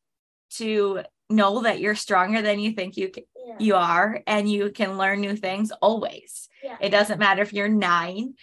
to 0.57 1.01
know 1.29 1.61
that 1.61 1.79
you're 1.79 1.95
stronger 1.95 2.41
than 2.41 2.59
you 2.59 2.71
think 2.73 2.97
you 2.97 3.09
c- 3.15 3.25
Yeah. 3.47 3.55
you 3.59 3.75
are 3.75 4.21
and 4.27 4.51
you 4.51 4.71
can 4.71 4.97
learn 4.97 5.21
new 5.21 5.35
things 5.37 5.71
always. 5.81 6.49
yeah. 6.63 6.77
It 6.81 6.89
doesn't 6.89 7.19
matter 7.19 7.41
if 7.43 7.53
you're 7.53 7.69
9 7.69 8.33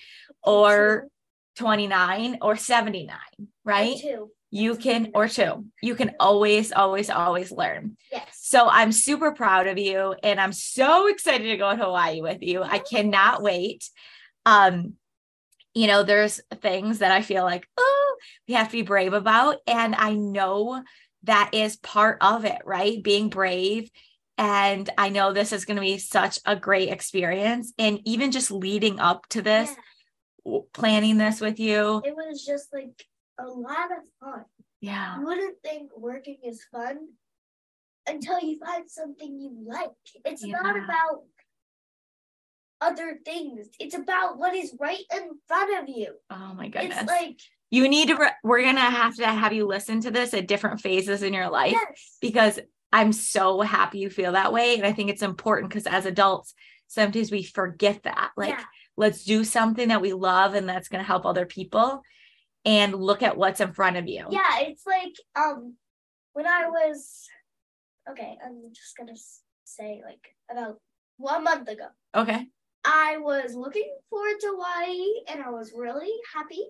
or 0.45 1.09
29 1.57 2.39
or 2.41 2.57
79, 2.57 3.19
right? 3.65 3.97
Two. 4.01 4.31
You 4.51 4.77
can 4.77 5.11
or 5.15 5.29
2. 5.29 5.65
You 5.83 5.95
can 5.95 6.15
always 6.21 6.73
always 6.73 7.09
always 7.11 7.51
learn. 7.51 7.97
Yes. 8.13 8.27
So 8.41 8.69
I'm 8.69 8.93
super 8.93 9.33
proud 9.33 9.67
of 9.67 9.79
you 9.79 10.15
and 10.23 10.41
I'm 10.41 10.53
so 10.53 11.09
excited 11.09 11.45
to 11.49 11.57
go 11.57 11.71
to 11.75 11.83
Hawaii 11.83 12.21
with 12.21 12.43
you. 12.43 12.63
I 12.63 12.79
cannot 12.79 13.43
wait. 13.43 13.89
Um 14.47 14.95
you 15.75 15.87
know, 15.87 16.03
there's 16.03 16.41
things 16.61 16.99
that 16.99 17.13
I 17.13 17.23
feel 17.23 17.45
like, 17.45 17.67
oh, 17.77 18.17
we 18.47 18.55
have 18.55 18.69
to 18.69 18.73
be 18.73 18.83
brave 18.83 19.13
about 19.13 19.59
and 19.67 19.95
I 19.95 20.15
know 20.15 20.83
that 21.25 21.51
is 21.53 21.77
part 21.77 22.19
of 22.21 22.45
it, 22.45 22.61
right? 22.65 23.03
Being 23.03 23.29
brave 23.29 23.91
and 24.39 24.89
I 24.99 25.09
know 25.09 25.33
this 25.33 25.53
is 25.53 25.65
going 25.65 25.77
to 25.77 25.83
be 25.83 25.99
such 25.99 26.39
a 26.45 26.57
great 26.57 26.89
experience 26.89 27.73
and 27.79 28.01
even 28.05 28.33
just 28.33 28.51
leading 28.51 28.99
up 29.01 29.29
to 29.31 29.43
this, 29.43 29.75
Yeah. 30.45 30.59
planning 30.73 31.19
this 31.19 31.41
with 31.41 31.61
you. 31.61 32.03
It 32.05 32.17
was 32.17 32.45
just 32.45 32.73
like 32.73 33.07
a 33.39 33.47
lot 33.47 33.93
of 33.93 33.99
fun. 34.21 34.45
Yeah. 34.81 35.19
You 35.19 35.27
wouldn't 35.27 35.63
think 35.63 35.97
working 35.97 36.39
is 36.45 36.65
fun 36.73 36.99
until 38.07 38.41
you 38.41 38.59
find 38.59 38.91
something 38.91 39.39
you 39.39 39.57
like. 39.65 39.91
It's 40.25 40.45
not 40.45 40.77
about 40.77 41.23
other 42.83 43.19
things. 43.25 43.69
It's 43.79 43.95
about 43.95 44.39
what 44.39 44.55
is 44.55 44.75
right 44.81 45.05
in 45.15 45.31
front 45.49 45.83
of 45.83 45.89
you. 45.95 46.15
Oh 46.31 46.55
my 46.55 46.69
goodness. 46.69 46.99
It's 47.01 47.07
like 47.11 47.41
you 47.71 47.89
need 47.89 48.09
to, 48.09 48.17
re- 48.17 48.31
we're 48.45 48.63
going 48.63 48.75
to 48.77 48.81
have 48.83 49.15
to 49.17 49.27
have 49.27 49.53
you 49.53 49.67
listen 49.67 50.01
to 50.03 50.11
this 50.11 50.35
at 50.35 50.49
different 50.49 50.81
phases 50.81 51.23
in 51.23 51.33
your 51.33 51.49
life. 51.49 51.73
yes. 51.73 52.17
because 52.21 52.59
I'm 52.93 53.13
so 53.13 53.61
happy 53.63 53.99
you 54.01 54.11
feel 54.11 54.33
that 54.33 54.53
way. 54.53 54.77
And 54.77 54.85
I 54.87 54.93
think 54.93 55.09
it's 55.09 55.23
important 55.23 55.71
because 55.71 55.87
as 55.87 56.05
adults, 56.05 56.55
sometimes 56.89 57.31
we 57.31 57.43
forget 57.43 58.03
that. 58.03 58.33
Like, 58.37 58.51
Yeah. 58.51 58.65
let's 58.99 59.25
do 59.25 59.45
something 59.45 59.89
that 59.89 60.03
we 60.03 60.13
love 60.13 60.53
and 60.55 60.69
that's 60.69 60.89
going 60.89 61.03
to 61.03 61.07
help 61.07 61.25
other 61.25 61.47
people 61.47 62.03
and 62.65 62.95
look 62.95 63.23
at 63.23 63.37
what's 63.37 63.61
in 63.61 63.73
front 63.73 63.97
of 63.97 64.07
you. 64.07 64.27
Yeah, 64.31 64.59
it's 64.61 64.87
like 64.87 65.15
um 65.35 65.75
when 66.35 66.47
I 66.47 66.69
was 66.69 67.27
okay, 68.11 68.37
I'm 68.45 68.63
just 68.73 68.97
gonna 68.97 69.17
say 69.65 70.03
like 70.05 70.35
about 70.51 70.79
one 71.17 71.43
month 71.45 71.69
ago. 71.69 71.87
Okay. 72.15 72.47
I 72.85 73.19
was 73.19 73.55
looking 73.55 73.91
forward 74.11 74.41
to 74.41 74.49
Hawaii 74.49 75.07
and 75.29 75.43
I 75.43 75.51
was 75.51 75.73
really 75.77 76.13
happy. 76.35 76.65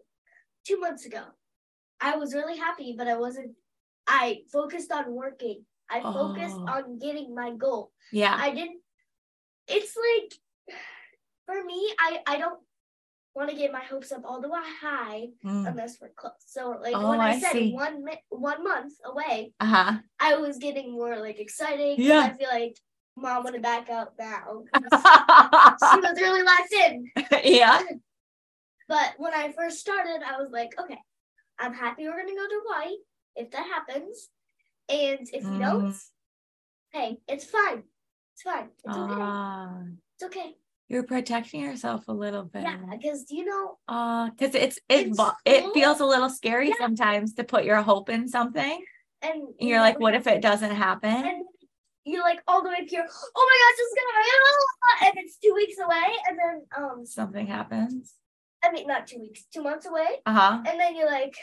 Two 0.67 0.79
months 0.79 1.07
ago, 1.07 1.23
I 2.01 2.17
was 2.17 2.35
really 2.35 2.57
happy, 2.57 2.95
but 2.97 3.09
I 3.09 3.17
wasn't. 3.17 3.53
I 4.07 4.43
focused 4.53 4.93
on 4.93 5.13
working. 5.13 5.65
I 5.91 6.01
focused 6.01 6.55
Oh. 6.57 6.67
on 6.69 6.99
getting 6.99 7.35
my 7.35 7.51
goal. 7.53 7.91
Yeah. 8.13 8.37
I 8.39 8.51
didn't. 8.55 8.81
It's 9.69 9.97
like 9.97 10.33
for 11.47 11.65
me, 11.65 11.93
I 11.99 12.21
I 12.27 12.39
don't 12.39 12.61
want 13.35 13.51
to 13.51 13.57
get 13.57 13.73
my 13.73 13.81
hopes 13.83 14.13
up 14.13 14.23
all 14.25 14.41
the 14.41 14.49
way 14.49 14.61
high 14.81 15.29
Mm. 15.45 15.67
unless 15.67 16.01
we're 16.01 16.11
close. 16.15 16.33
So 16.47 16.79
like 16.81 16.95
Oh, 16.95 17.09
when 17.11 17.21
I, 17.21 17.31
I 17.33 17.41
said 17.41 17.53
see. 17.53 17.73
one 17.73 18.05
one 18.29 18.63
month 18.63 18.93
away, 19.05 19.53
Uh 19.59 19.67
huh. 19.67 19.93
I 20.21 20.37
was 20.37 20.59
getting 20.59 20.93
more 20.93 21.17
like 21.19 21.41
excited. 21.41 21.99
Yeah. 21.99 22.21
I 22.21 22.33
feel 22.37 22.49
like 22.51 22.77
mom 23.17 23.43
want 23.45 23.57
to 23.57 23.61
back 23.61 23.91
out 23.91 24.13
now. 24.19 24.63
was 26.13 26.21
really 26.21 26.43
locked 26.43 26.73
in. 26.73 27.11
yeah. 27.45 27.83
But 28.89 29.15
when 29.19 29.33
I 29.35 29.53
first 29.53 29.79
started, 29.79 30.21
I 30.27 30.39
was 30.41 30.51
like, 30.53 30.73
okay, 30.79 30.99
I'm 31.59 31.73
happy 31.75 32.05
we're 32.05 32.17
gonna 32.17 32.35
go 32.35 32.47
to 32.49 32.61
Hawaii 32.67 32.97
if 33.37 33.51
that 33.53 33.67
happens, 33.67 34.29
and 34.89 35.21
if 35.33 35.49
we 35.49 35.59
don't, 35.59 35.85
Mhm. 35.87 36.01
hey, 36.93 37.19
it's 37.29 37.45
fine. 37.45 37.85
It's 38.35 38.43
fine. 38.43 38.69
It's 38.85 38.97
okay. 38.97 39.15
Ah, 39.21 39.83
It's 40.17 40.25
okay. 40.25 40.57
you're 40.89 41.03
protecting 41.05 41.63
yourself 41.63 42.09
a 42.09 42.13
little 42.13 42.45
bit. 42.45 42.63
Yeah, 42.63 42.77
because 42.91 43.31
you 43.31 43.45
know, 43.47 43.79
Uh, 43.89 44.31
because 44.31 44.55
it's 44.55 44.79
it 44.89 45.15
vo- 45.17 45.33
it 45.47 45.73
feels 45.73 46.01
a 46.01 46.07
little 46.07 46.29
scary 46.29 46.69
Yeah. 46.69 46.75
sometimes 46.79 47.35
to 47.35 47.45
put 47.45 47.65
your 47.65 47.81
hope 47.83 48.09
in 48.11 48.29
something. 48.29 48.85
and 49.23 49.35
And 49.35 49.49
you 49.61 49.69
you're 49.69 49.81
like, 49.81 50.01
what 50.01 50.15
if 50.15 50.27
it 50.27 50.43
doesn't 50.43 50.75
happen? 50.75 51.25
And 51.25 51.45
you're 52.05 52.23
like 52.23 52.41
all 52.49 52.63
the 52.63 52.69
way 52.69 52.77
up 52.83 52.89
here. 52.89 53.07
Oh 53.37 53.47
my 53.51 53.59
gosh, 53.63 53.79
it's 53.79 53.95
gonna 53.99 55.09
and 55.09 55.25
it's 55.25 55.37
two 55.39 55.55
weeks 55.55 55.79
away, 55.79 56.15
and 56.29 56.39
then 56.39 56.63
um, 56.77 57.07
Something 57.07 57.47
happens. 57.47 58.15
I 58.65 58.71
mean 58.71 58.87
not 58.87 59.07
two 59.07 59.19
weeks, 59.21 59.45
two 59.53 59.63
months 59.63 59.87
away, 59.87 60.21
Uh 60.27 60.33
huh. 60.33 60.63
and 60.67 60.79
then 60.79 60.95
you're 60.97 61.11
like, 61.11 61.35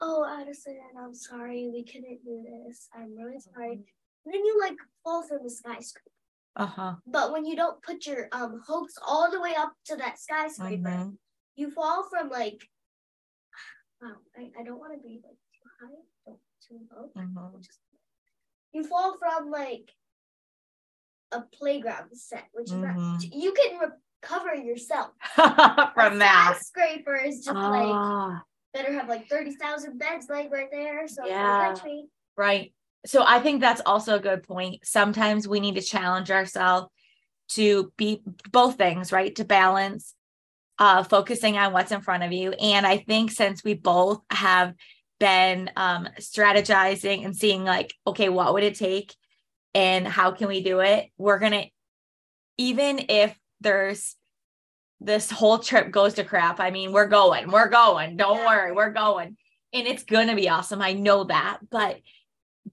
oh 0.00 0.24
Addison, 0.40 0.78
I'm 1.00 1.14
sorry, 1.14 1.70
we 1.72 1.84
couldn't 1.84 2.24
do 2.24 2.44
this. 2.66 2.88
I'm 2.94 3.16
really 3.16 3.38
sorry. 3.40 3.72
And 4.24 4.32
then 4.34 4.44
you 4.44 4.58
like 4.60 4.76
fall 5.04 5.22
from 5.22 5.38
the 5.44 5.50
skyscraper. 5.50 6.10
Uh 6.56 6.66
huh. 6.66 6.94
But 7.06 7.32
when 7.32 7.44
you 7.44 7.56
don't 7.56 7.82
put 7.82 8.06
your 8.06 8.28
um 8.32 8.60
hopes 8.66 8.96
all 9.06 9.30
the 9.30 9.40
way 9.40 9.54
up 9.56 9.72
to 9.86 9.96
that 9.96 10.18
skyscraper, 10.18 10.88
Mhm. 10.88 11.16
you 11.56 11.70
fall 11.70 12.08
from 12.10 12.28
like 12.30 12.60
wow, 14.02 14.16
I, 14.36 14.50
I 14.60 14.64
don't 14.64 14.78
want 14.78 14.92
to 14.94 14.98
be 15.06 15.20
like 15.24 15.38
too 15.54 15.68
high, 15.80 16.02
don't 16.26 16.38
too 16.66 16.80
low. 16.94 17.10
Mhm. 17.16 17.60
Just 17.62 17.78
you 18.72 18.84
fall 18.84 19.16
from 19.18 19.50
like 19.50 19.90
a 21.34 21.42
playground 21.56 22.16
set, 22.16 22.48
which 22.52 22.66
is 22.70 22.72
not 22.76 22.94
Mhm. 22.96 23.34
you 23.34 23.52
can 23.52 23.78
recover 23.78 24.54
yourself. 24.54 25.10
From 25.94 26.18
that. 26.20 26.58
skyscraper 26.60 27.16
is 27.16 27.44
just 27.44 27.56
like 27.56 27.88
Ah, 27.90 28.42
better 28.72 28.92
have 28.92 29.08
like 29.08 29.28
thirty 29.28 29.54
thousand 29.56 29.98
beds 29.98 30.28
like 30.28 30.50
right 30.50 30.70
there. 30.70 31.06
So 31.08 31.26
Yeah. 31.26 31.66
don't 31.68 31.74
touch 31.74 31.84
me. 31.84 32.08
right. 32.36 32.72
So 33.06 33.22
I 33.26 33.38
think 33.40 33.60
that's 33.60 33.82
also 33.84 34.14
a 34.16 34.20
good 34.20 34.42
point. 34.44 34.86
Sometimes 34.86 35.46
we 35.46 35.60
need 35.60 35.74
to 35.74 35.82
challenge 35.82 36.30
ourselves 36.30 36.88
to 37.50 37.92
be 37.98 38.22
both 38.50 38.76
things, 38.78 39.12
right? 39.12 39.34
To 39.36 39.44
balance 39.44 40.14
uh 40.78 41.02
focusing 41.04 41.56
on 41.58 41.72
what's 41.72 41.92
in 41.92 42.00
front 42.00 42.22
of 42.24 42.32
you. 42.32 42.52
And 42.52 42.86
I 42.86 42.98
think 42.98 43.30
since 43.30 43.62
we 43.62 43.74
both 43.74 44.20
have 44.30 44.74
been 45.20 45.70
um 45.76 46.08
strategizing 46.18 47.24
and 47.24 47.36
seeing 47.36 47.64
like, 47.64 47.92
okay, 48.06 48.28
what 48.28 48.54
would 48.54 48.64
it 48.64 48.74
take 48.76 49.14
and 49.74 50.06
how 50.06 50.30
can 50.32 50.48
we 50.48 50.62
do 50.62 50.80
it? 50.80 51.10
We're 51.18 51.38
gonna 51.38 51.64
even 52.56 53.06
if 53.08 53.38
there's 53.60 54.16
this 55.00 55.30
whole 55.30 55.58
trip 55.58 55.90
goes 55.90 56.14
to 56.14 56.24
crap. 56.24 56.60
I 56.60 56.70
mean, 56.70 56.92
we're 56.92 57.08
going, 57.08 57.50
we're 57.50 57.68
going. 57.68 58.16
Don't 58.16 58.38
Yeah. 58.38 58.46
worry, 58.46 58.72
we're 58.72 58.92
going. 58.92 59.36
And 59.72 59.86
it's 59.86 60.04
going 60.04 60.28
to 60.28 60.36
be 60.36 60.48
awesome. 60.48 60.80
I 60.80 60.92
know 60.92 61.24
that. 61.24 61.58
But 61.68 62.00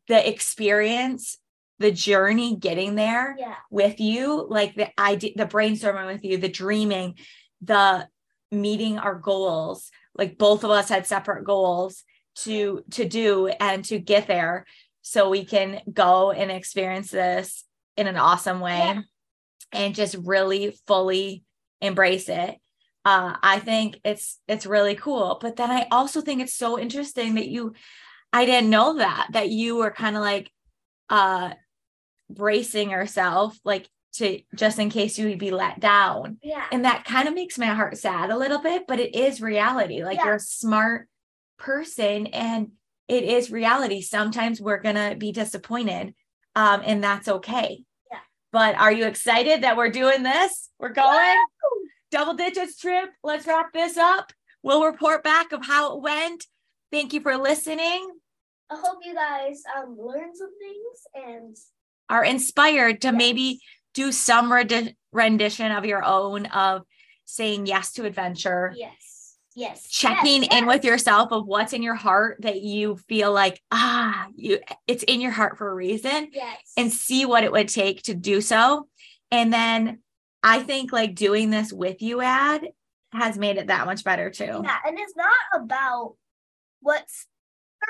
the 0.07 0.29
experience, 0.29 1.39
the 1.79 1.91
journey 1.91 2.55
getting 2.55 2.95
there 2.95 3.35
Yeah. 3.37 3.55
with 3.71 3.99
you, 3.99 4.47
like 4.47 4.75
the 4.75 4.89
idea, 5.01 5.31
the 5.35 5.45
brainstorming 5.47 6.05
with 6.05 6.23
you, 6.23 6.37
the 6.37 6.47
dreaming, 6.47 7.17
the 7.61 8.07
meeting 8.51 8.99
our 8.99 9.15
goals, 9.15 9.89
like 10.15 10.37
both 10.37 10.63
of 10.63 10.69
us 10.69 10.89
had 10.89 11.07
separate 11.07 11.43
goals 11.43 12.03
to 12.35 12.83
to 12.91 13.03
do 13.05 13.47
and 13.47 13.83
to 13.85 13.99
get 13.99 14.27
there 14.27 14.65
so 15.01 15.29
we 15.29 15.45
can 15.45 15.81
go 15.91 16.31
and 16.31 16.51
experience 16.51 17.11
this 17.11 17.63
in 17.97 18.07
an 18.07 18.17
awesome 18.17 18.59
way 18.59 18.77
Yeah. 18.77 19.01
and 19.71 19.95
just 19.95 20.15
really 20.23 20.77
fully 20.87 21.43
embrace 21.81 22.29
it. 22.29 22.57
Uh, 23.03 23.35
I 23.41 23.59
think 23.59 23.99
it's 24.03 24.39
it's 24.47 24.65
really 24.67 24.95
cool. 24.95 25.39
But 25.41 25.55
then 25.55 25.71
I 25.71 25.87
also 25.91 26.21
think 26.21 26.41
it's 26.41 26.53
so 26.53 26.77
interesting 26.79 27.35
that 27.35 27.47
you 27.47 27.73
I 28.31 28.45
didn't 28.45 28.69
know 28.69 28.97
that 28.97 29.29
that 29.31 29.49
you 29.49 29.77
were 29.77 29.91
kind 29.91 30.15
of 30.15 30.21
like 30.21 30.51
uh 31.09 31.51
bracing 32.29 32.91
yourself 32.91 33.57
like 33.65 33.89
to 34.13 34.41
just 34.55 34.77
in 34.77 34.89
case 34.89 35.17
you 35.17 35.27
would 35.29 35.39
be 35.39 35.51
let 35.51 35.79
down. 35.79 36.37
Yeah. 36.43 36.65
And 36.71 36.85
that 36.85 37.05
kind 37.05 37.27
of 37.27 37.33
makes 37.33 37.57
my 37.57 37.65
heart 37.67 37.97
sad 37.97 38.29
a 38.29 38.37
little 38.37 38.59
bit, 38.59 38.83
but 38.87 38.99
it 38.99 39.15
is 39.15 39.41
reality. 39.41 40.03
Like 40.03 40.17
Yeah. 40.17 40.25
you're 40.25 40.35
a 40.35 40.39
smart 40.39 41.07
person 41.57 42.27
and 42.27 42.71
it 43.15 43.24
is 43.26 43.52
reality. 43.52 44.02
Sometimes 44.02 44.62
we're 44.62 44.80
going 44.88 44.95
to 44.95 45.15
be 45.17 45.32
disappointed 45.32 46.13
um 46.56 46.82
and 46.86 47.04
that's 47.04 47.28
okay. 47.28 47.84
Yeah. 48.12 48.19
But 48.52 48.76
are 48.76 48.91
you 48.91 49.06
excited 49.06 49.63
that 49.63 49.78
we're 49.78 49.89
doing 50.02 50.24
this? 50.24 50.69
We're 50.80 50.89
going 51.06 51.38
double 52.12 52.34
digits 52.34 52.78
trip. 52.78 53.10
Let's 53.24 53.45
wrap 53.47 53.71
this 53.74 53.97
up. 53.97 54.32
We'll 54.63 54.84
report 54.86 55.24
back 55.24 55.52
of 55.54 55.65
how 55.65 55.95
it 55.95 56.02
went. 56.02 56.45
Thank 56.91 57.13
you 57.13 57.21
for 57.21 57.38
listening. 57.38 58.02
I 58.69 58.76
hope 58.86 59.00
you 59.04 59.13
guys 59.15 59.63
um 59.78 59.97
learned 60.00 60.36
some 60.36 60.54
things 60.60 61.00
and 61.28 61.56
Are 62.10 62.24
inspired 62.26 63.02
to 63.02 63.08
Yes. 63.10 63.15
maybe 63.24 63.60
do 63.93 64.12
some 64.12 64.50
rendi- 64.50 64.95
rendition 65.12 65.71
of 65.71 65.86
your 65.86 66.04
own 66.04 66.45
of 66.47 66.84
saying 67.26 67.65
yes 67.65 67.91
to 67.93 68.06
adventure. 68.06 68.74
yes, 68.76 69.20
yes, 69.55 69.87
checking 69.89 70.43
yes, 70.43 70.53
in 70.53 70.65
with 70.65 70.83
yourself 70.85 71.31
of 71.31 71.45
what's 71.47 71.73
in 71.73 71.81
your 71.83 71.95
heart 71.95 72.37
that 72.41 72.61
you 72.61 72.95
feel 73.07 73.31
like 73.33 73.61
ah 73.71 74.27
you 74.35 74.59
it's 74.87 75.03
in 75.03 75.21
your 75.21 75.31
heart 75.31 75.57
for 75.57 75.69
a 75.69 75.75
reason 75.75 76.29
Yes. 76.31 76.57
and 76.77 76.91
see 76.91 77.25
what 77.25 77.43
it 77.43 77.51
would 77.51 77.67
take 77.67 78.03
to 78.03 78.13
do 78.13 78.41
so 78.41 78.87
and 79.31 79.51
then 79.53 79.99
i 80.43 80.59
think 80.63 80.91
like 80.93 81.15
doing 81.15 81.49
this 81.49 81.71
with 81.73 82.01
you 82.01 82.21
ad 82.21 82.67
has 83.13 83.37
made 83.37 83.57
it 83.57 83.67
that 83.67 83.85
much 83.85 84.03
better 84.03 84.29
too 84.29 84.61
yeah, 84.63 84.77
and 84.85 84.97
it's 84.97 85.15
not 85.17 85.61
about 85.61 86.15
what's 86.81 87.27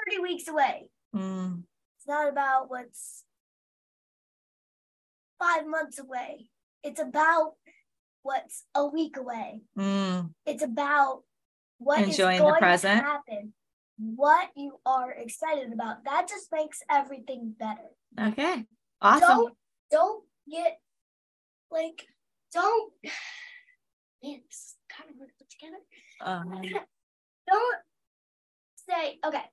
30 0.10 0.22
weeks 0.22 0.48
away. 0.48 0.90
Mm, 1.16 1.64
It's 1.98 2.08
not 2.08 2.28
about 2.30 2.70
what's 2.70 3.24
five 5.40 5.68
months 5.68 6.00
away. 6.00 6.50
It's 6.84 7.00
about 7.02 7.54
what's 8.24 8.64
a 8.76 8.86
week 8.86 9.18
away. 9.18 9.62
mm. 9.78 10.30
It's 10.46 10.64
about 10.64 11.24
what 11.84 12.00
Enjoying 12.00 12.46
the 12.46 12.54
present. 12.60 13.04
What 13.98 14.50
you 14.56 14.80
are 14.86 15.12
excited 15.12 15.72
about. 15.74 16.04
That 16.06 16.28
just 16.28 16.52
makes 16.52 16.82
everything 16.90 17.54
better. 17.60 17.90
okay 18.20 18.66
awesome 19.02 19.28
Don't 19.28 19.54
don't 19.92 20.24
get 20.50 20.80
like 21.72 22.08
don't 22.54 22.92
man, 24.24 24.42
this 24.48 24.58
is 24.58 24.76
kind 24.96 25.10
of 25.10 25.18
hard 25.18 25.30
to 25.30 25.36
put 25.38 25.50
together. 25.50 25.82
Um, 26.22 26.62
Don't 27.48 27.78
say, 28.90 29.20
okay, 29.26 29.44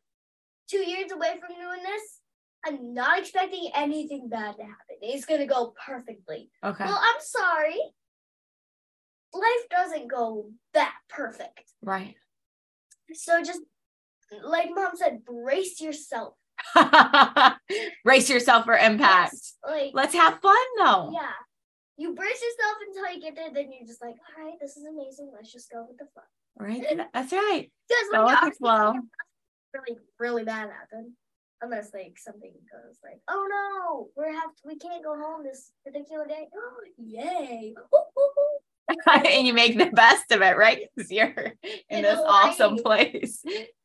two 0.71 0.79
years 0.79 1.11
away 1.11 1.41
from 1.41 1.57
doing 1.57 1.83
this, 1.83 2.21
I'm 2.67 2.93
not 2.95 3.19
expecting 3.21 3.71
anything 3.75 4.29
bad 4.29 4.57
to 4.57 4.63
happen. 4.63 4.97
It's 5.01 5.25
gonna 5.25 5.47
go 5.47 5.75
perfectly. 5.87 6.51
okay 6.63 6.85
Well, 6.85 7.01
I'm 7.03 7.21
sorry. 7.21 7.79
Life 9.35 9.69
doesn't 9.71 10.09
go 10.09 10.51
that 10.75 10.95
perfect. 11.09 11.65
right 11.83 12.15
So 13.15 13.43
just 13.43 13.61
like 14.43 14.69
mom 14.75 14.93
said, 14.97 15.25
brace 15.25 15.81
yourself. 15.81 16.35
brace 18.05 18.29
yourself 18.29 18.65
for 18.65 18.75
impact 18.77 19.33
Yes, 19.33 19.57
Like 19.67 19.91
let's 19.95 20.13
have 20.15 20.41
fun 20.41 20.57
though 20.79 21.11
yeah. 21.13 21.31
You 21.97 22.15
brace 22.15 22.41
yourself 22.43 22.77
until 22.87 23.13
you 23.15 23.21
get 23.21 23.35
there, 23.37 23.51
then 23.53 23.73
you're 23.73 23.87
just 23.87 24.01
like, 24.01 24.15
all 24.15 24.45
right, 24.45 24.55
this 24.61 24.77
is 24.77 24.85
amazing. 24.85 25.33
Let's 25.35 25.53
just 25.53 25.69
go 25.71 25.85
with 25.89 25.99
the 25.99 26.07
flow. 26.13 26.23
right 26.59 26.83
that's 27.15 27.33
right 27.33 27.71
Because 27.89 28.07
Go 28.13 28.25
with 28.25 28.39
you're 28.43 28.51
the 28.51 28.57
flow. 28.57 28.93
really, 29.75 29.99
really 30.19 30.45
bad 30.45 30.71
happen. 30.71 31.15
Unless 31.61 31.93
like 31.93 32.17
something 32.19 32.53
goes 32.71 32.99
like, 33.03 33.21
oh 33.29 33.47
no, 33.51 34.09
we 34.17 34.33
have 34.33 34.55
to, 34.55 34.63
we 34.65 34.77
can't 34.77 35.03
go 35.03 35.17
home 35.17 35.43
this 35.45 35.73
particular 35.85 36.27
day. 36.27 36.47
Oh 36.55 36.81
yay! 36.99 37.75
Woo, 37.77 37.99
woo, 38.17 38.29
woo. 38.37 38.59
and 39.07 39.47
you 39.47 39.53
make 39.53 39.77
the 39.79 39.87
best 39.91 40.31
of 40.31 40.41
it, 40.43 40.57
right? 40.57 40.83
Because 40.97 41.11
you're 41.11 41.27
in 41.31 41.53
In 41.91 42.03
this 42.03 42.19
awesome 42.25 42.77
place. 42.83 43.43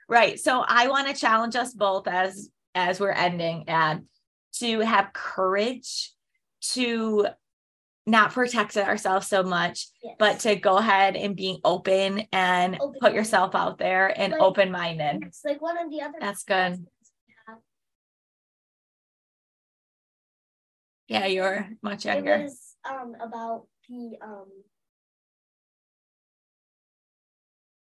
Right. 0.09 0.39
So 0.39 0.63
I 0.67 0.87
want 0.87 1.07
to 1.07 1.13
challenge 1.13 1.55
us 1.55 1.73
both 1.73 2.07
as 2.07 2.49
as 2.75 2.99
we're 2.99 3.11
ending 3.11 3.65
and 3.67 4.05
to 4.59 4.79
have 4.81 5.13
courage 5.13 6.11
to 6.73 7.27
not 8.05 8.31
protect 8.33 8.75
ourselves 8.77 9.27
so 9.27 9.43
much, 9.43 9.87
Yes. 10.03 10.15
but 10.19 10.39
to 10.41 10.55
go 10.55 10.77
ahead 10.77 11.15
and 11.15 11.35
being 11.35 11.59
open 11.63 12.27
and 12.33 12.73
put 12.73 12.81
Open-minded. 12.83 13.15
yourself 13.15 13.55
out 13.55 13.77
there 13.77 14.07
and 14.19 14.33
Like- 14.33 14.41
open-minded. 14.41 15.23
It's 15.23 15.45
like 15.45 15.61
one 15.61 15.77
of 15.77 15.89
the 15.89 16.01
other. 16.01 16.17
That's 16.19 16.43
good. 16.43 16.55
podcasts 16.73 17.11
we 17.27 17.33
have, 17.47 17.57
Yeah, 21.07 21.25
you're 21.27 21.69
much 21.81 22.05
younger. 22.05 22.35
It 22.35 22.43
was 22.43 22.75
um 22.89 23.15
about 23.21 23.67
the 23.87 24.17
um 24.21 24.47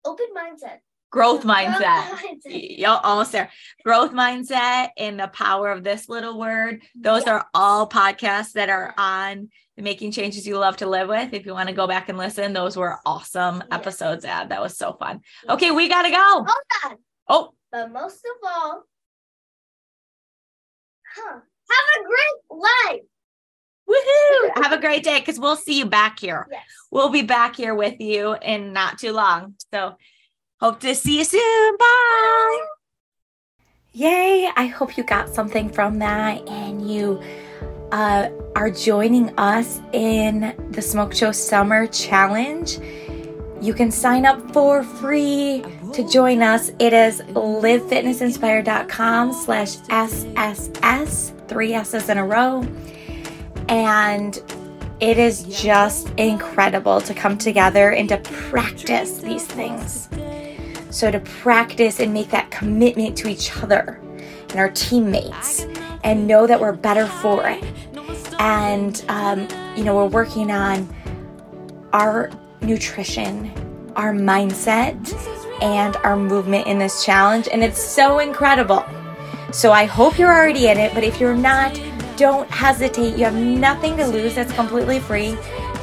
open 0.05 0.27
mindset. 0.37 0.79
Growth 1.11 1.45
mindset. 1.45 2.03
mindset. 2.45 2.79
Y'all 2.79 3.01
almost 3.05 3.31
there. 3.33 3.51
Growth 3.85 4.13
mindset 4.13 4.89
and 4.97 5.19
the 5.19 5.29
power 5.29 5.71
of 5.71 5.85
this 5.85 6.09
little 6.09 6.39
word. 6.39 6.83
Those 6.97 7.21
Yes. 7.21 7.29
are 7.29 7.47
all 7.55 7.89
podcasts 7.89 8.53
that 8.53 8.69
are 8.69 8.93
on 8.99 9.49
the 9.77 9.83
Making 9.83 10.11
Changes 10.13 10.47
You 10.47 10.59
Love 10.59 10.77
to 10.79 10.87
Live 10.87 11.09
With. 11.09 11.33
If 11.33 11.47
you 11.47 11.53
want 11.53 11.69
to 11.69 11.75
go 11.75 11.87
back 11.87 12.09
and 12.09 12.19
listen, 12.19 12.53
those 12.53 12.77
were 12.77 12.99
awesome 13.07 13.57
Yes. 13.59 13.69
episodes. 13.71 14.25
Ad 14.25 14.49
that 14.51 14.61
was 14.61 14.77
so 14.77 14.95
fun. 14.95 15.21
Okay, 15.49 15.71
we 15.71 15.89
gotta 15.89 16.11
go. 16.11 16.17
Hold 16.19 16.49
on. 16.85 16.97
Oh, 17.29 17.55
But 17.71 17.93
most 17.93 18.17
of 18.25 18.49
all, 18.51 18.83
huh? 21.17 21.39
Have 21.71 22.01
a 22.01 22.07
great 22.07 22.61
life. 22.61 23.01
Woohoo! 23.89 24.51
Have 24.63 24.73
a 24.73 24.81
great 24.81 25.05
day 25.05 25.21
because 25.21 25.39
we'll 25.39 25.57
see 25.57 25.79
you 25.79 25.87
back 25.87 26.19
here. 26.21 26.47
Yes. 26.51 26.63
We'll 26.91 27.11
be 27.11 27.23
back 27.23 27.57
here 27.57 27.75
with 27.75 28.01
you 28.01 28.37
in 28.43 28.73
not 28.73 28.99
too 28.99 29.13
long. 29.13 29.55
So 29.73 29.97
hope 30.61 30.81
to 30.81 30.95
see 30.95 31.19
you 31.19 31.25
soon. 31.25 31.77
Bye. 31.77 32.65
Yay! 33.93 34.51
I 34.57 34.67
hope 34.67 34.97
you 34.97 35.05
got 35.05 35.29
something 35.29 35.71
from 35.71 35.99
that 36.01 36.49
and 36.49 36.91
you 36.91 37.23
uh, 37.93 38.29
are 38.57 38.71
joining 38.71 39.39
us 39.39 39.81
in 39.93 40.53
the 40.71 40.83
Smoke 40.83 41.15
Show 41.15 41.31
Summer 41.31 41.87
Challenge. 41.87 42.81
You 43.61 43.73
can 43.73 43.93
sign 43.93 44.27
up 44.27 44.53
for 44.53 44.83
free 44.83 45.65
to 45.93 46.09
join 46.09 46.43
us. 46.43 46.73
It 46.81 46.93
is 46.93 47.21
livefitnessinspired.com 47.21 49.33
slash 49.33 49.77
SSS, 49.89 51.33
three 51.47 51.73
S's 51.73 52.09
in 52.09 52.19
a 52.19 52.27
row. 52.27 52.67
And 53.69 54.41
it 55.01 55.19
is 55.19 55.45
just 55.45 56.11
incredible 56.17 57.01
to 57.03 57.15
come 57.15 57.37
together 57.37 57.91
and 57.91 58.09
to 58.09 58.19
practice 58.19 59.19
these 59.19 59.47
things. 59.47 60.09
So, 60.91 61.11
to 61.11 61.21
practice 61.21 61.99
and 61.99 62.15
make 62.15 62.31
that 62.31 62.51
commitment 62.51 63.17
to 63.19 63.29
each 63.29 63.57
other 63.57 64.01
and 64.51 64.61
our 64.61 64.71
teammates 64.71 65.67
and 66.05 66.27
know 66.27 66.47
that 66.47 66.61
we're 66.61 66.73
better 66.73 67.07
for 67.07 67.49
it. 67.49 67.65
And, 68.39 69.05
um, 69.09 69.49
you 69.77 69.83
know, 69.83 69.97
we're 69.97 70.07
working 70.07 70.51
on 70.51 70.89
our 71.93 72.31
nutrition, 72.61 73.51
our 73.97 74.13
mindset, 74.13 74.95
and 75.61 75.97
our 75.97 76.17
movement 76.17 76.67
in 76.67 76.79
this 76.79 77.05
challenge. 77.05 77.49
And 77.51 77.65
it's 77.65 77.83
so 77.83 78.21
incredible. 78.21 78.85
So 79.53 79.73
I 79.73 79.85
hope 79.85 80.19
you're 80.19 80.33
already 80.33 80.69
in 80.69 80.79
it, 80.79 80.95
but 80.95 81.05
if 81.05 81.21
you're 81.21 81.37
not, 81.37 81.79
don't 82.17 82.51
hesitate. 82.51 83.17
You 83.17 83.25
have 83.25 83.35
nothing 83.35 83.97
to 83.97 84.07
lose, 84.07 84.35
that's 84.35 84.53
completely 84.53 85.01
free, 85.01 85.37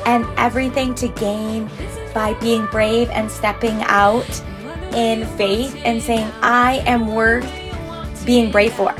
and 0.05 0.25
everything 0.37 0.95
to 0.95 1.07
gain 1.09 1.69
by 2.13 2.33
being 2.35 2.65
brave 2.67 3.09
and 3.09 3.31
stepping 3.31 3.81
out 3.83 4.41
in 4.93 5.25
faith 5.37 5.75
and 5.85 6.01
saying, 6.01 6.29
I 6.41 6.83
am 6.85 7.07
worth 7.07 7.49
being 8.25 8.51
brave 8.51 8.73
for. 8.73 8.93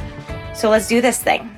So 0.55 0.69
let's 0.69 0.87
do 0.87 1.01
this 1.01 1.21
thing. 1.21 1.50